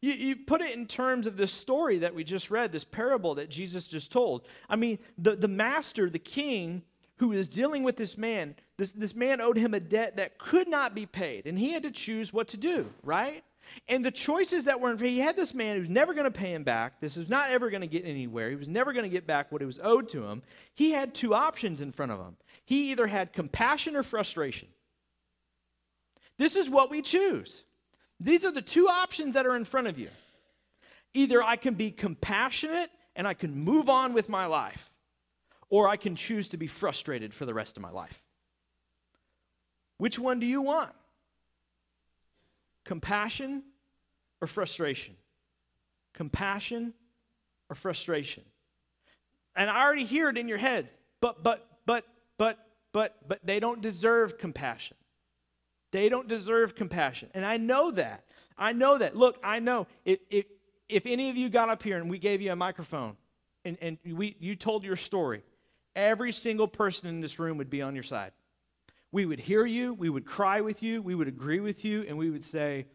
[0.00, 3.34] You, you put it in terms of this story that we just read, this parable
[3.36, 4.46] that Jesus just told.
[4.68, 6.82] I mean, the, the master, the king,
[7.16, 10.68] who is dealing with this man, this, this man owed him a debt that could
[10.68, 13.42] not be paid, and he had to choose what to do, right?
[13.88, 16.30] And the choices that were in front he had this man who's never going to
[16.30, 17.00] pay him back.
[17.00, 18.50] This is not ever going to get anywhere.
[18.50, 20.42] He was never going to get back what he was owed to him.
[20.74, 22.36] He had two options in front of him.
[22.64, 24.68] He either had compassion or frustration.
[26.38, 27.64] This is what we choose.
[28.18, 30.08] These are the two options that are in front of you.
[31.14, 34.90] Either I can be compassionate and I can move on with my life,
[35.68, 38.22] or I can choose to be frustrated for the rest of my life.
[39.98, 40.92] Which one do you want?
[42.84, 43.62] Compassion
[44.40, 45.16] or frustration?
[46.12, 46.92] Compassion
[47.68, 48.44] or frustration?
[49.54, 52.04] And I already hear it in your heads, but, but, but,
[52.36, 52.58] but,
[52.92, 54.96] but, but they don't deserve compassion.
[55.90, 57.30] They don't deserve compassion.
[57.34, 58.24] And I know that.
[58.58, 59.16] I know that.
[59.16, 60.46] Look, I know if, if,
[60.88, 63.16] if any of you got up here and we gave you a microphone
[63.64, 65.42] and, and we, you told your story,
[65.94, 68.32] every single person in this room would be on your side
[69.16, 72.18] we would hear you, we would cry with you, we would agree with you, and
[72.18, 72.86] we would say,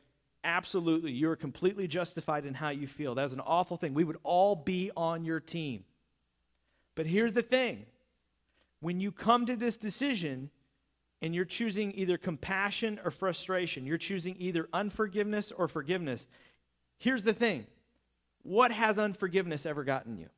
[0.44, 3.14] Absolutely, you're completely justified in how you feel.
[3.14, 3.94] That's an awful thing.
[3.94, 5.84] We would all be on your team.
[6.96, 7.86] But here's the thing
[8.80, 10.52] when you come to this decision
[11.22, 16.28] and you're choosing either compassion or frustration, you're choosing either unforgiveness or forgiveness,
[16.98, 17.68] here's the thing
[18.44, 20.30] what has unforgiveness ever gotten you?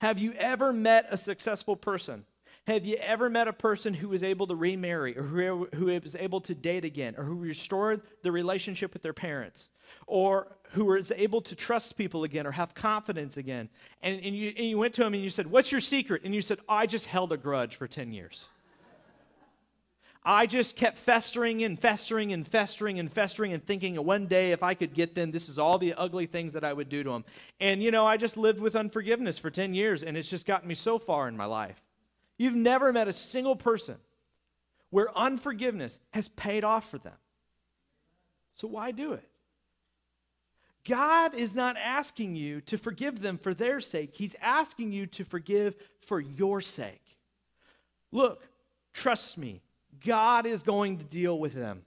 [0.00, 2.24] Have you ever met a successful person?
[2.66, 6.14] Have you ever met a person who was able to remarry or who, who was
[6.14, 9.70] able to date again or who restored the relationship with their parents
[10.06, 13.68] or who was able to trust people again or have confidence again?
[14.02, 16.22] And, and, you, and you went to him and you said, What's your secret?
[16.24, 18.46] And you said, I just held a grudge for 10 years.
[20.22, 24.62] I just kept festering and festering and festering and festering and thinking one day if
[24.62, 27.10] I could get them, this is all the ugly things that I would do to
[27.10, 27.24] them.
[27.58, 30.68] And, you know, I just lived with unforgiveness for 10 years and it's just gotten
[30.68, 31.82] me so far in my life.
[32.40, 33.96] You've never met a single person
[34.88, 37.18] where unforgiveness has paid off for them.
[38.54, 39.28] So why do it?
[40.88, 45.24] God is not asking you to forgive them for their sake, He's asking you to
[45.24, 47.18] forgive for your sake.
[48.10, 48.48] Look,
[48.94, 49.60] trust me,
[50.02, 51.82] God is going to deal with them.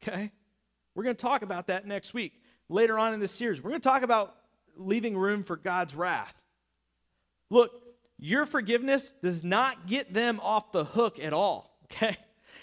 [0.00, 0.30] Okay?
[0.94, 2.40] We're going to talk about that next week.
[2.68, 4.36] Later on in this series, we're going to talk about
[4.76, 6.40] leaving room for God's wrath.
[7.50, 7.83] Look,
[8.24, 12.16] your forgiveness does not get them off the hook at all, okay?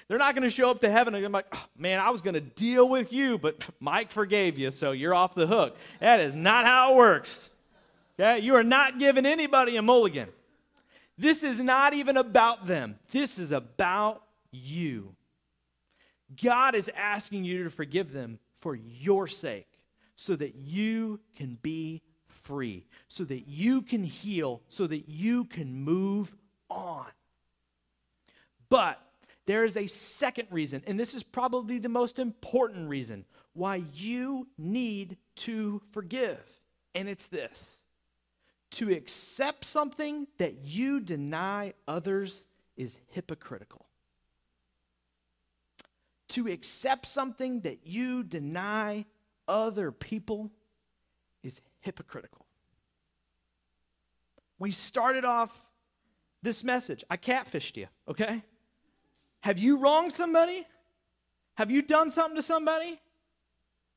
[0.08, 2.22] They're not going to show up to heaven and be like, oh, man, I was
[2.22, 5.78] going to deal with you, but Mike forgave you, so you're off the hook.
[6.00, 7.52] That is not how it works.
[8.20, 8.40] Okay?
[8.40, 10.30] You are not giving anybody a mulligan.
[11.16, 15.16] This is not even about them, this is about you.
[16.42, 19.68] God is asking you to forgive them for your sake
[20.16, 25.76] so that you can be free, so that you can heal, so that you can
[25.76, 26.34] move
[26.70, 27.08] on.
[28.70, 29.02] But
[29.46, 34.48] there is a second reason, and this is probably the most important reason why you
[34.58, 36.40] need to forgive.
[36.96, 37.82] And it's this
[38.72, 42.48] to accept something that you deny others
[42.78, 43.88] is hypocritical.
[46.30, 49.04] To accept something that you deny
[49.50, 50.50] other people
[51.44, 52.41] is hypocritical.
[54.62, 55.66] We started off
[56.44, 57.04] this message.
[57.10, 58.44] I catfished you, okay?
[59.40, 60.68] Have you wronged somebody?
[61.56, 63.02] Have you done something to somebody?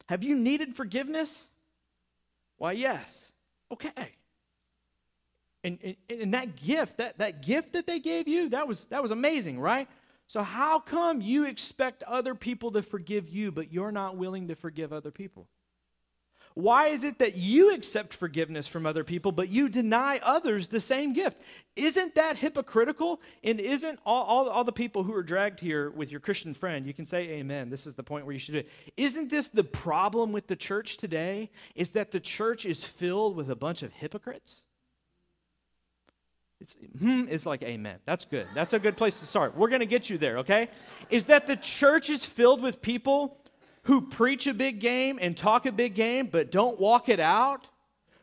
[0.08, 1.48] Have you needed forgiveness?
[2.56, 3.30] Why, yes.
[3.70, 4.14] Okay.
[5.62, 9.02] And, and, and, that gift, that, that gift that they gave you, that was, that
[9.02, 9.86] was amazing, right?
[10.26, 14.54] So, how come you expect other people to forgive you, but you're not willing to
[14.54, 15.46] forgive other people?
[16.54, 20.78] Why is it that you accept forgiveness from other people, but you deny others the
[20.78, 21.40] same gift?
[21.74, 23.20] Isn't that hypocritical?
[23.42, 26.86] And isn't all, all, all, the people who are dragged here with your Christian friend,
[26.86, 27.70] you can say amen.
[27.70, 28.70] This is the point where you should do it.
[28.96, 31.50] Isn't this the problem with the church today?
[31.74, 34.62] Is that the church is filled with a bunch of hypocrites?
[36.60, 37.98] It's, hmm, it's like amen.
[38.06, 38.46] That's good.
[38.54, 39.56] That's a good place to start.
[39.56, 40.68] We're going to get you there, okay?
[41.10, 43.40] Is that the church is filled with people
[43.84, 47.68] who preach a big game and talk a big game but don't walk it out,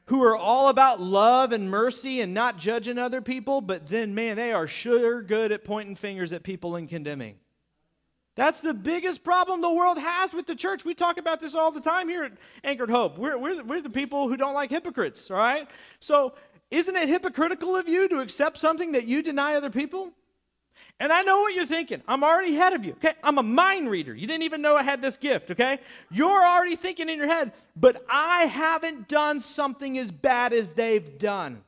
[0.05, 4.35] who are all about love and mercy and not judging other people, but then, man,
[4.35, 7.35] they are sure good at pointing fingers at people and condemning.
[8.35, 10.85] That's the biggest problem the world has with the church.
[10.85, 12.31] We talk about this all the time here at
[12.63, 13.17] Anchored Hope.
[13.17, 15.67] We're, we're, the, we're the people who don't like hypocrites, all right?
[15.99, 16.33] So,
[16.71, 20.13] isn't it hypocritical of you to accept something that you deny other people?
[21.01, 22.03] And I know what you're thinking.
[22.07, 22.91] I'm already ahead of you.
[22.91, 23.13] Okay?
[23.23, 24.13] I'm a mind reader.
[24.13, 25.79] You didn't even know I had this gift, okay?
[26.11, 31.17] You're already thinking in your head, but I haven't done something as bad as they've
[31.17, 31.63] done.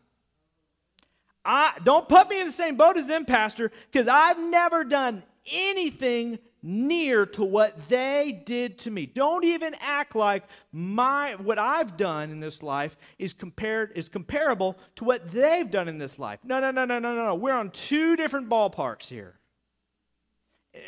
[1.43, 5.23] I don't put me in the same boat as them, Pastor, because I've never done
[5.51, 9.05] anything near to what they did to me.
[9.05, 14.77] Don't even act like my what I've done in this life is compared is comparable
[14.95, 16.39] to what they've done in this life.
[16.43, 17.35] No, no, no, no, no, no.
[17.35, 19.35] We're on two different ballparks here.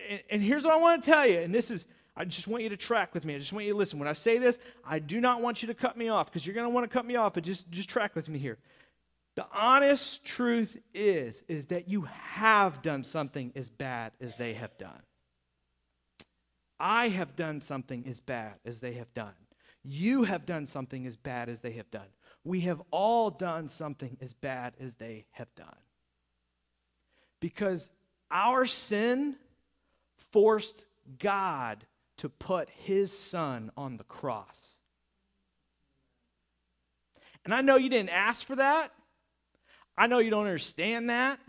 [0.10, 1.86] And, and here's what I want to tell you, and this is
[2.16, 3.36] I just want you to track with me.
[3.36, 4.00] I just want you to listen.
[4.00, 6.56] When I say this, I do not want you to cut me off because you're
[6.56, 8.58] going to want to cut me off, but just just track with me here.
[9.36, 14.78] The honest truth is is that you have done something as bad as they have
[14.78, 15.02] done.
[16.80, 19.34] I have done something as bad as they have done.
[19.84, 22.08] You have done something as bad as they have done.
[22.44, 25.78] We have all done something as bad as they have done.
[27.40, 27.90] Because
[28.32, 29.36] our sin
[30.32, 30.86] forced
[31.20, 31.86] God
[32.18, 34.80] to put his son on the cross.
[37.44, 38.92] And I know you didn't ask for that.
[39.98, 41.40] I know you don't understand that.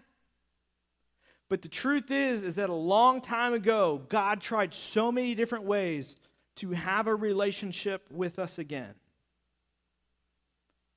[1.49, 5.65] But the truth is is that a long time ago God tried so many different
[5.65, 6.17] ways
[6.57, 8.95] to have a relationship with us again.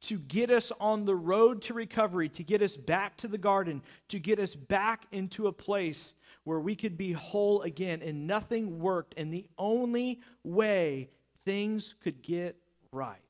[0.04, 3.82] To get us on the road to recovery, to get us back to the garden,
[4.08, 8.80] to get us back into a place where we could be whole again and nothing
[8.80, 11.10] worked and the only way
[11.44, 12.56] things could get
[12.92, 13.22] right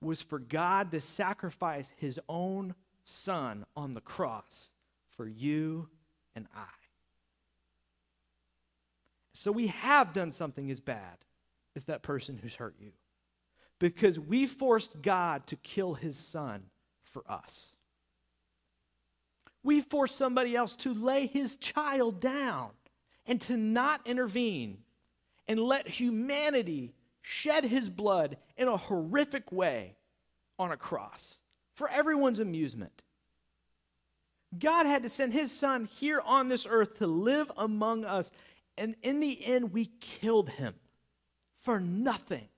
[0.00, 4.72] was for God to sacrifice his own son on the cross
[5.16, 5.88] for you
[6.34, 6.66] and I.
[9.32, 11.18] So we have done something as bad
[11.76, 12.92] as that person who's hurt you
[13.78, 16.64] because we forced God to kill his son
[17.02, 17.76] for us.
[19.62, 22.70] We forced somebody else to lay his child down
[23.26, 24.78] and to not intervene
[25.48, 29.96] and let humanity shed his blood in a horrific way
[30.58, 31.40] on a cross
[31.74, 33.02] for everyone's amusement.
[34.58, 38.30] God had to send his son here on this earth to live among us.
[38.76, 40.74] And in the end, we killed him
[41.60, 42.48] for nothing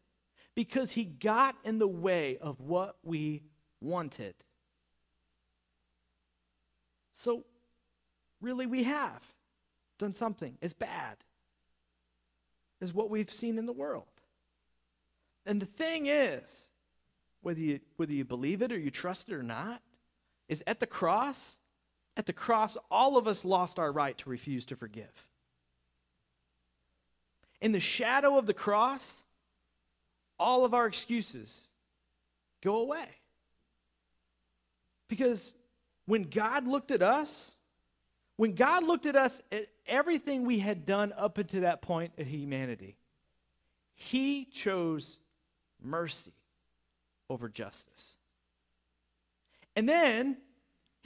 [0.55, 3.42] because he got in the way of what we
[3.80, 4.34] wanted.
[7.12, 7.44] So,
[8.40, 9.22] really, we have
[9.99, 11.18] done something as bad
[12.80, 14.07] as what we've seen in the world.
[15.47, 16.66] And the thing is,
[17.40, 19.80] whether you, whether you believe it or you trust it or not,
[20.49, 21.59] is at the cross,
[22.16, 25.28] at the cross, all of us lost our right to refuse to forgive.
[27.60, 29.22] In the shadow of the cross,
[30.38, 31.68] all of our excuses
[32.62, 33.06] go away.
[35.08, 35.54] Because
[36.06, 37.54] when God looked at us,
[38.36, 42.26] when God looked at us at everything we had done up until that point of
[42.26, 42.96] humanity,
[43.94, 45.20] He chose
[45.82, 46.32] mercy
[47.28, 48.14] over justice.
[49.74, 50.38] And then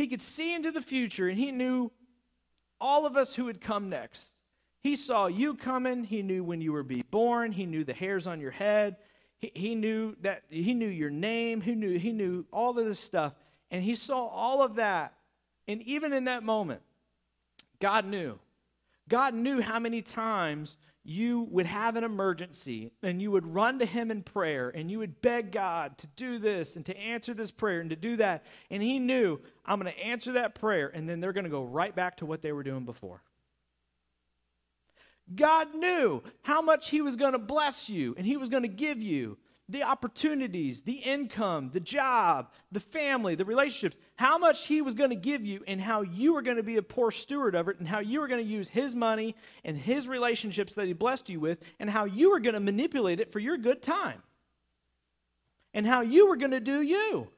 [0.01, 1.93] He could see into the future and He knew
[2.81, 4.33] all of us who would come next.
[4.83, 6.05] He saw you coming.
[6.05, 7.53] He knew when you were be born.
[7.53, 8.97] He knew the hairs on your head.
[9.41, 11.61] He, he knew that he knew your name.
[11.61, 13.35] He knew he knew all of this stuff.
[13.71, 15.13] And he saw all of that.
[15.69, 16.81] And even in that moment,
[17.79, 18.39] God knew.
[19.07, 23.87] God knew how many times you would have an emergency and you would run to
[23.87, 27.51] Him in prayer and you would beg God to do this and to answer this
[27.51, 28.45] prayer and to do that.
[28.71, 31.65] And He knew, I'm going to answer that prayer and then they're going to go
[31.65, 33.23] right back to what they were doing before.
[35.35, 38.69] God knew how much He was going to bless you and He was going to
[38.69, 39.39] give you
[39.71, 45.11] the opportunities, the income, the job, the family, the relationships, how much He was going
[45.11, 47.79] to give you, and how you were going to be a poor steward of it,
[47.79, 51.31] and how you were going to use His money and His relationships that He blessed
[51.31, 54.23] you with, and how you were going to manipulate it for your good time,
[55.73, 57.29] and how you were going to do you.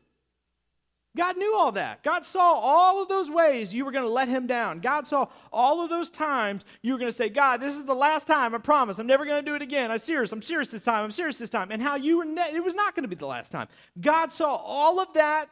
[1.15, 2.03] God knew all that.
[2.03, 4.81] God saw all of those ways you were going to let him down.
[4.81, 7.95] God saw all of those times you were going to say, God, this is the
[7.95, 8.55] last time.
[8.55, 8.99] I promise.
[8.99, 9.91] I'm never going to do it again.
[9.91, 10.33] I'm serious.
[10.33, 11.05] I'm serious this time.
[11.05, 11.71] I'm serious this time.
[11.71, 13.69] And how you were, ne- it was not going to be the last time.
[14.01, 15.51] God saw all of that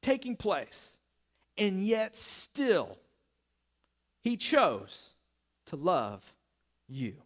[0.00, 0.96] taking place.
[1.58, 2.98] And yet, still,
[4.22, 5.10] he chose
[5.66, 6.22] to love
[6.88, 7.16] you.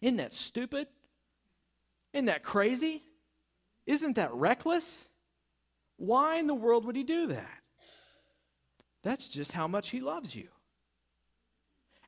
[0.00, 0.88] Isn't that stupid?
[2.12, 3.02] Isn't that crazy?
[3.86, 5.08] Isn't that reckless?
[5.96, 7.60] Why in the world would he do that?
[9.02, 10.48] That's just how much he loves you.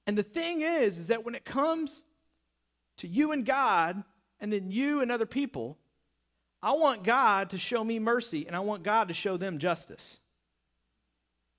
[0.07, 2.03] And the thing is, is that when it comes
[2.99, 4.03] to you and God,
[4.41, 5.79] and then you and other people,
[6.63, 10.21] I want God to show me mercy, and I want God to show them justice.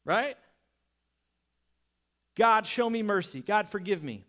[0.05, 0.37] Right?
[2.35, 3.41] God, show me mercy.
[3.41, 4.25] God, forgive me.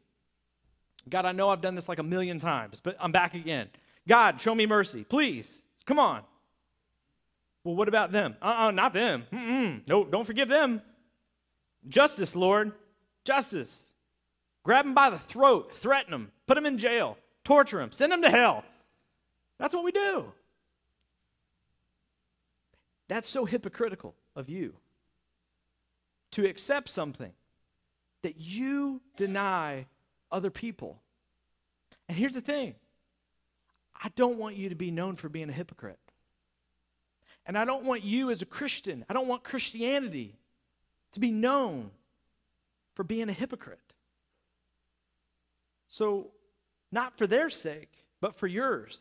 [1.09, 3.69] God, I know I've done this like a million times, but I'm back again.
[4.07, 5.05] God, show me mercy.
[5.05, 5.61] Please.
[5.87, 6.23] Come on.
[7.69, 8.35] Well, what about them?
[8.41, 9.27] Uh uh-uh, uh not them.
[9.31, 9.87] Mm-mm.
[9.87, 10.81] No, don't forgive them.
[11.87, 12.73] Justice, Lord.
[13.27, 13.93] Justice.
[14.63, 18.23] Grab them by the throat, threaten them, put them in jail, torture them, send them
[18.23, 18.65] to hell.
[19.59, 20.33] That's what we do.
[23.09, 24.73] That's so hypocritical of you
[26.31, 27.33] to accept something
[28.23, 29.89] that you deny
[30.33, 31.03] other people.
[32.09, 32.77] And here's the thing
[33.95, 35.99] I don't want you to be known for being a hypocrite.
[37.49, 40.37] And I don't want you as a Christian, I don't want Christianity
[41.13, 41.91] to be known
[42.95, 43.95] for being a hypocrite.
[45.89, 46.29] So,
[46.93, 49.01] not for their sake, but for yours.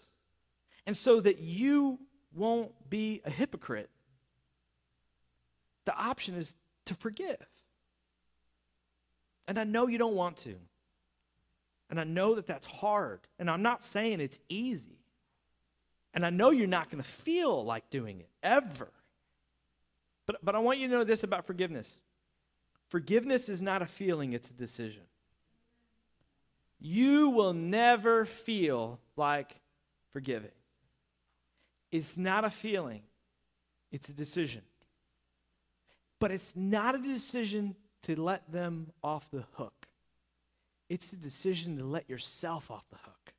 [0.85, 1.99] And so that you
[2.33, 3.89] won't be a hypocrite,
[5.83, 7.45] the option is to forgive.
[9.47, 10.55] And I know you don't want to.
[11.89, 13.21] And I know that that's hard.
[13.39, 14.96] And I'm not saying it's easy.
[16.17, 18.89] And I know you're not going to feel like doing it ever.
[20.25, 22.01] But, but I want you to know this about forgiveness
[22.89, 25.03] forgiveness is not a feeling, it's a decision.
[26.79, 29.57] You will never feel like
[30.09, 30.49] forgiving.
[31.91, 33.03] It's not a feeling,
[33.91, 34.63] it's a decision.
[36.17, 39.85] But it's not a decision to let them off the hook.
[40.89, 43.33] It's a decision to let yourself off the hook.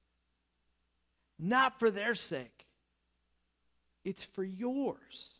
[1.40, 2.66] Not for their sake,
[4.08, 5.34] it's for yours.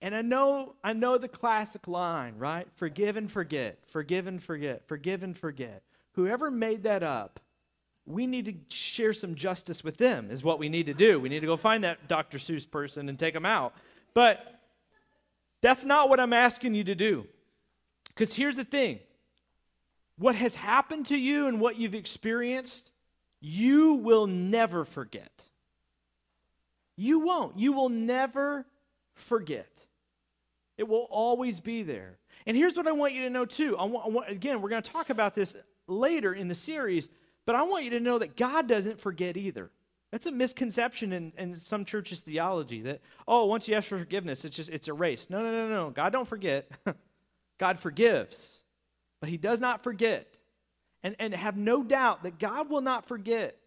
[0.00, 2.66] And I know, I know the classic line, right?
[2.76, 5.82] Forgive and forget, forgive and forget, forgive and forget.
[6.12, 7.40] Whoever made that up,
[8.06, 11.20] we need to share some justice with them, is what we need to do.
[11.20, 12.38] We need to go find that Dr.
[12.38, 13.74] Seuss person and take them out.
[14.14, 14.60] But
[15.60, 17.26] that's not what I'm asking you to do.
[18.08, 19.00] Because here's the thing
[20.16, 22.92] what has happened to you and what you've experienced,
[23.40, 25.44] you will never forget.
[26.96, 27.58] You won't.
[27.58, 28.66] You will never
[29.14, 29.86] forget.
[30.76, 32.18] It will always be there.
[32.46, 33.76] And here's what I want you to know too.
[33.78, 37.08] I want, I want, again, we're going to talk about this later in the series,
[37.46, 39.70] but I want you to know that God doesn't forget either.
[40.10, 44.44] That's a misconception in, in some churches' theology that, oh, once you ask for forgiveness,
[44.44, 45.28] it's just it's erased.
[45.30, 45.90] No, no, no, no.
[45.90, 46.70] God don't forget.
[47.58, 48.60] God forgives,
[49.20, 50.38] but He does not forget.
[51.02, 53.58] And, and have no doubt that God will not forget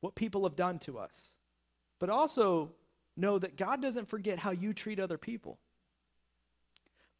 [0.00, 1.31] what people have done to us.
[2.02, 2.72] But also
[3.16, 5.60] know that God doesn't forget how you treat other people.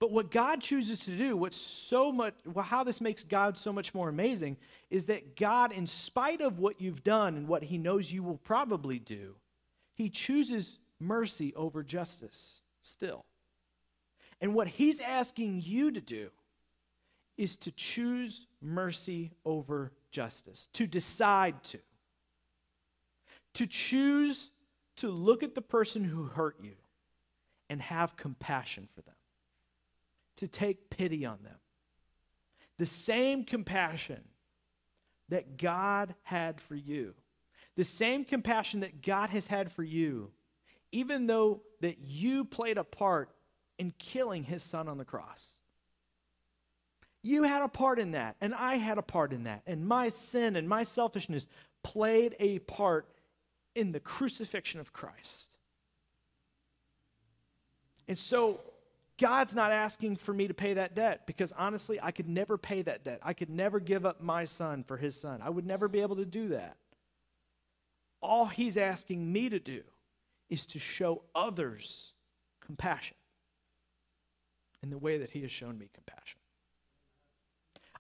[0.01, 3.73] But what God chooses to do, what's so much, well, how this makes God so
[3.73, 4.57] much more amazing,
[4.91, 8.39] is that God, in spite of what you've done and what He knows you will
[8.39, 9.37] probably do,
[9.95, 13.25] He chooses mercy over justice still.
[14.41, 16.31] And what He's asking you to do
[17.37, 21.79] is to choose mercy over justice, to decide to.
[23.55, 24.51] To choose
[25.03, 26.77] to look at the person who hurt you
[27.69, 29.17] and have compassion for them
[30.37, 31.57] to take pity on them.
[32.79, 34.23] The same compassion
[35.29, 37.15] that God had for you,
[37.75, 40.31] the same compassion that God has had for you,
[40.93, 43.31] even though that you played a part
[43.81, 45.57] in killing his son on the cross.
[47.25, 50.11] You had a part in that, and I had a part in that, and my
[50.11, 51.49] sin and my selfishness
[51.83, 53.12] played a part
[53.75, 55.49] in the crucifixion of Christ.
[58.09, 58.61] And so
[59.19, 62.83] God's not asking for me to pay that debt because honestly, I could never pay
[62.83, 63.21] that debt.
[63.23, 65.41] I could never give up my son for his son.
[65.43, 66.77] I would never be able to do that.
[68.21, 69.83] All he's asking me to do
[70.49, 72.13] is to show others
[72.61, 73.17] compassion
[74.83, 76.39] in the way that he has shown me compassion.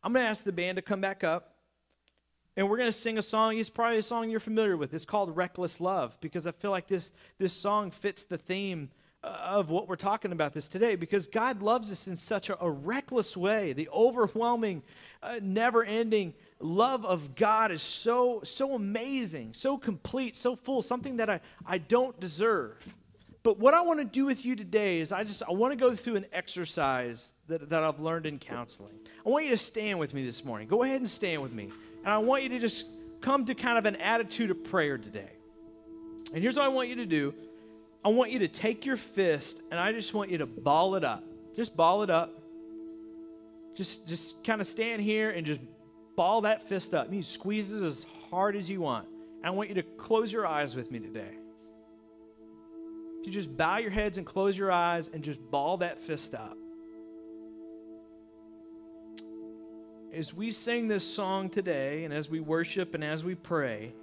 [0.02, 1.51] I'm going to ask the band to come back up.
[2.56, 3.58] And we're going to sing a song.
[3.58, 4.92] It's probably a song you're familiar with.
[4.92, 8.90] It's called Reckless Love because I feel like this, this song fits the theme
[9.22, 12.68] of what we're talking about this today because God loves us in such a, a
[12.68, 13.72] reckless way.
[13.72, 14.82] The overwhelming,
[15.22, 21.18] uh, never ending love of God is so, so amazing, so complete, so full, something
[21.18, 22.76] that I, I don't deserve.
[23.44, 25.76] But what I want to do with you today is I just I want to
[25.76, 28.94] go through an exercise that, that I've learned in counseling.
[29.26, 30.68] I want you to stand with me this morning.
[30.68, 31.70] Go ahead and stand with me.
[32.04, 32.86] And I want you to just
[33.20, 35.30] come to kind of an attitude of prayer today.
[36.32, 37.34] And here's what I want you to do.
[38.04, 41.04] I want you to take your fist and I just want you to ball it
[41.04, 41.24] up.
[41.54, 42.42] Just ball it up.
[43.74, 45.60] Just just kind of stand here and just
[46.16, 47.12] ball that fist up.
[47.12, 49.08] You squeeze it as hard as you want.
[49.38, 51.36] And I want you to close your eyes with me today.
[53.22, 56.56] You just bow your heads and close your eyes and just ball that fist up.
[60.14, 63.94] As we sing this song today and as we worship and as we pray,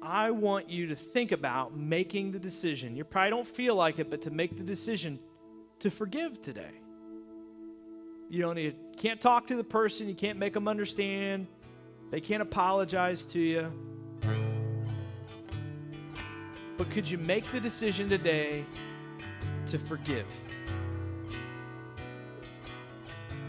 [0.00, 2.94] I want you to think about making the decision.
[2.94, 5.18] You probably don't feel like it, but to make the decision
[5.80, 6.70] to forgive today.
[8.30, 11.48] You don't need, can't talk to the person, you can't make them understand,
[12.12, 13.72] they can't apologize to you.
[16.76, 18.64] But could you make the decision today
[19.66, 20.26] to forgive?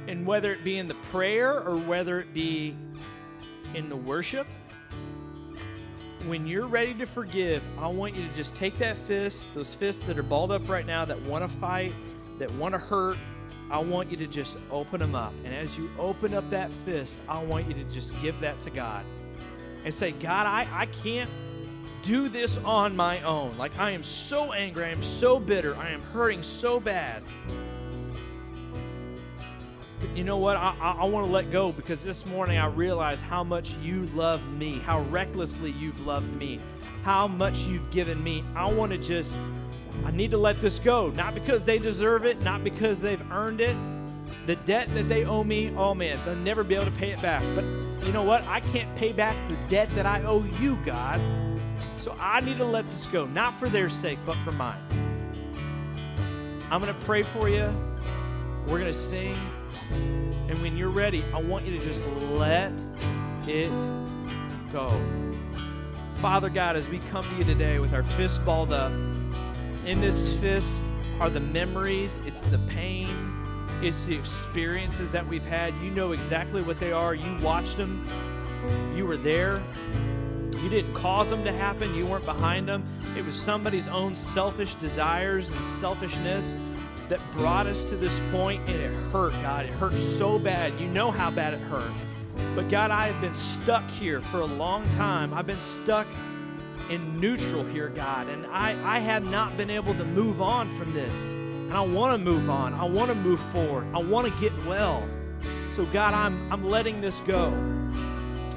[0.07, 2.75] And whether it be in the prayer or whether it be
[3.73, 4.47] in the worship,
[6.25, 10.05] when you're ready to forgive, I want you to just take that fist, those fists
[10.05, 11.93] that are balled up right now that want to fight,
[12.39, 13.17] that want to hurt,
[13.71, 15.33] I want you to just open them up.
[15.43, 18.69] And as you open up that fist, I want you to just give that to
[18.69, 19.05] God
[19.85, 21.29] and say, God, I, I can't
[22.01, 23.57] do this on my own.
[23.57, 24.85] Like, I am so angry.
[24.85, 25.75] I am so bitter.
[25.75, 27.23] I am hurting so bad
[30.15, 30.57] you know what?
[30.57, 34.05] I, I, I want to let go because this morning I realized how much you
[34.15, 36.59] love me, how recklessly you've loved me,
[37.03, 38.43] how much you've given me.
[38.55, 39.39] I want to just,
[40.05, 41.09] I need to let this go.
[41.09, 43.75] Not because they deserve it, not because they've earned it.
[44.45, 47.21] The debt that they owe me, oh man, they'll never be able to pay it
[47.21, 47.43] back.
[47.55, 47.65] But
[48.05, 48.43] you know what?
[48.45, 51.19] I can't pay back the debt that I owe you, God.
[51.97, 54.79] So I need to let this go, not for their sake, but for mine.
[56.71, 57.73] I'm going to pray for you.
[58.67, 59.37] We're going to sing.
[59.91, 62.71] And when you're ready, I want you to just let
[63.47, 63.71] it
[64.71, 64.91] go.
[66.17, 68.91] Father God, as we come to you today with our fists balled up,
[69.85, 70.83] in this fist,
[71.19, 73.07] are the memories, it's the pain,
[73.81, 75.73] it's the experiences that we've had.
[75.81, 77.15] You know exactly what they are.
[77.15, 78.05] You watched them,
[78.95, 79.61] you were there.
[80.61, 82.83] You didn't cause them to happen, you weren't behind them.
[83.17, 86.57] It was somebody's own selfish desires and selfishness
[87.09, 89.65] that brought us to this point, and it hurt, God.
[89.65, 90.79] It hurt so bad.
[90.79, 91.91] You know how bad it hurt.
[92.55, 95.33] But God, I have been stuck here for a long time.
[95.33, 96.07] I've been stuck
[96.89, 100.93] in neutral here, God, and I, I have not been able to move on from
[100.93, 101.33] this.
[101.69, 102.73] And I want to move on.
[102.73, 103.85] I want to move forward.
[103.93, 105.07] I want to get well.
[105.67, 107.49] So, God, I'm, I'm letting this go.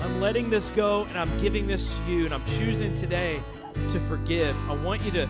[0.00, 2.24] I'm letting this go and I'm giving this to you.
[2.24, 3.42] And I'm choosing today
[3.90, 4.56] to forgive.
[4.68, 5.28] I want you to,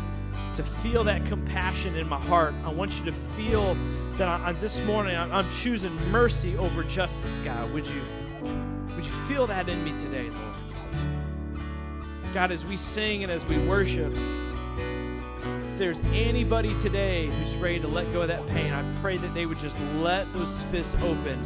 [0.54, 2.54] to feel that compassion in my heart.
[2.64, 3.76] I want you to feel
[4.16, 7.72] that I, I, this morning I'm, I'm choosing mercy over justice, God.
[7.72, 8.02] Would you,
[8.94, 11.54] would you feel that in me today, Lord?
[12.34, 17.88] God, as we sing and as we worship, if there's anybody today who's ready to
[17.88, 21.38] let go of that pain, I pray that they would just let those fists open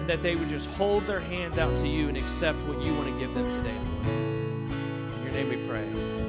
[0.00, 2.94] and that they would just hold their hands out to you and accept what you
[2.94, 4.06] want to give them today, Lord.
[4.06, 6.21] In your name we pray.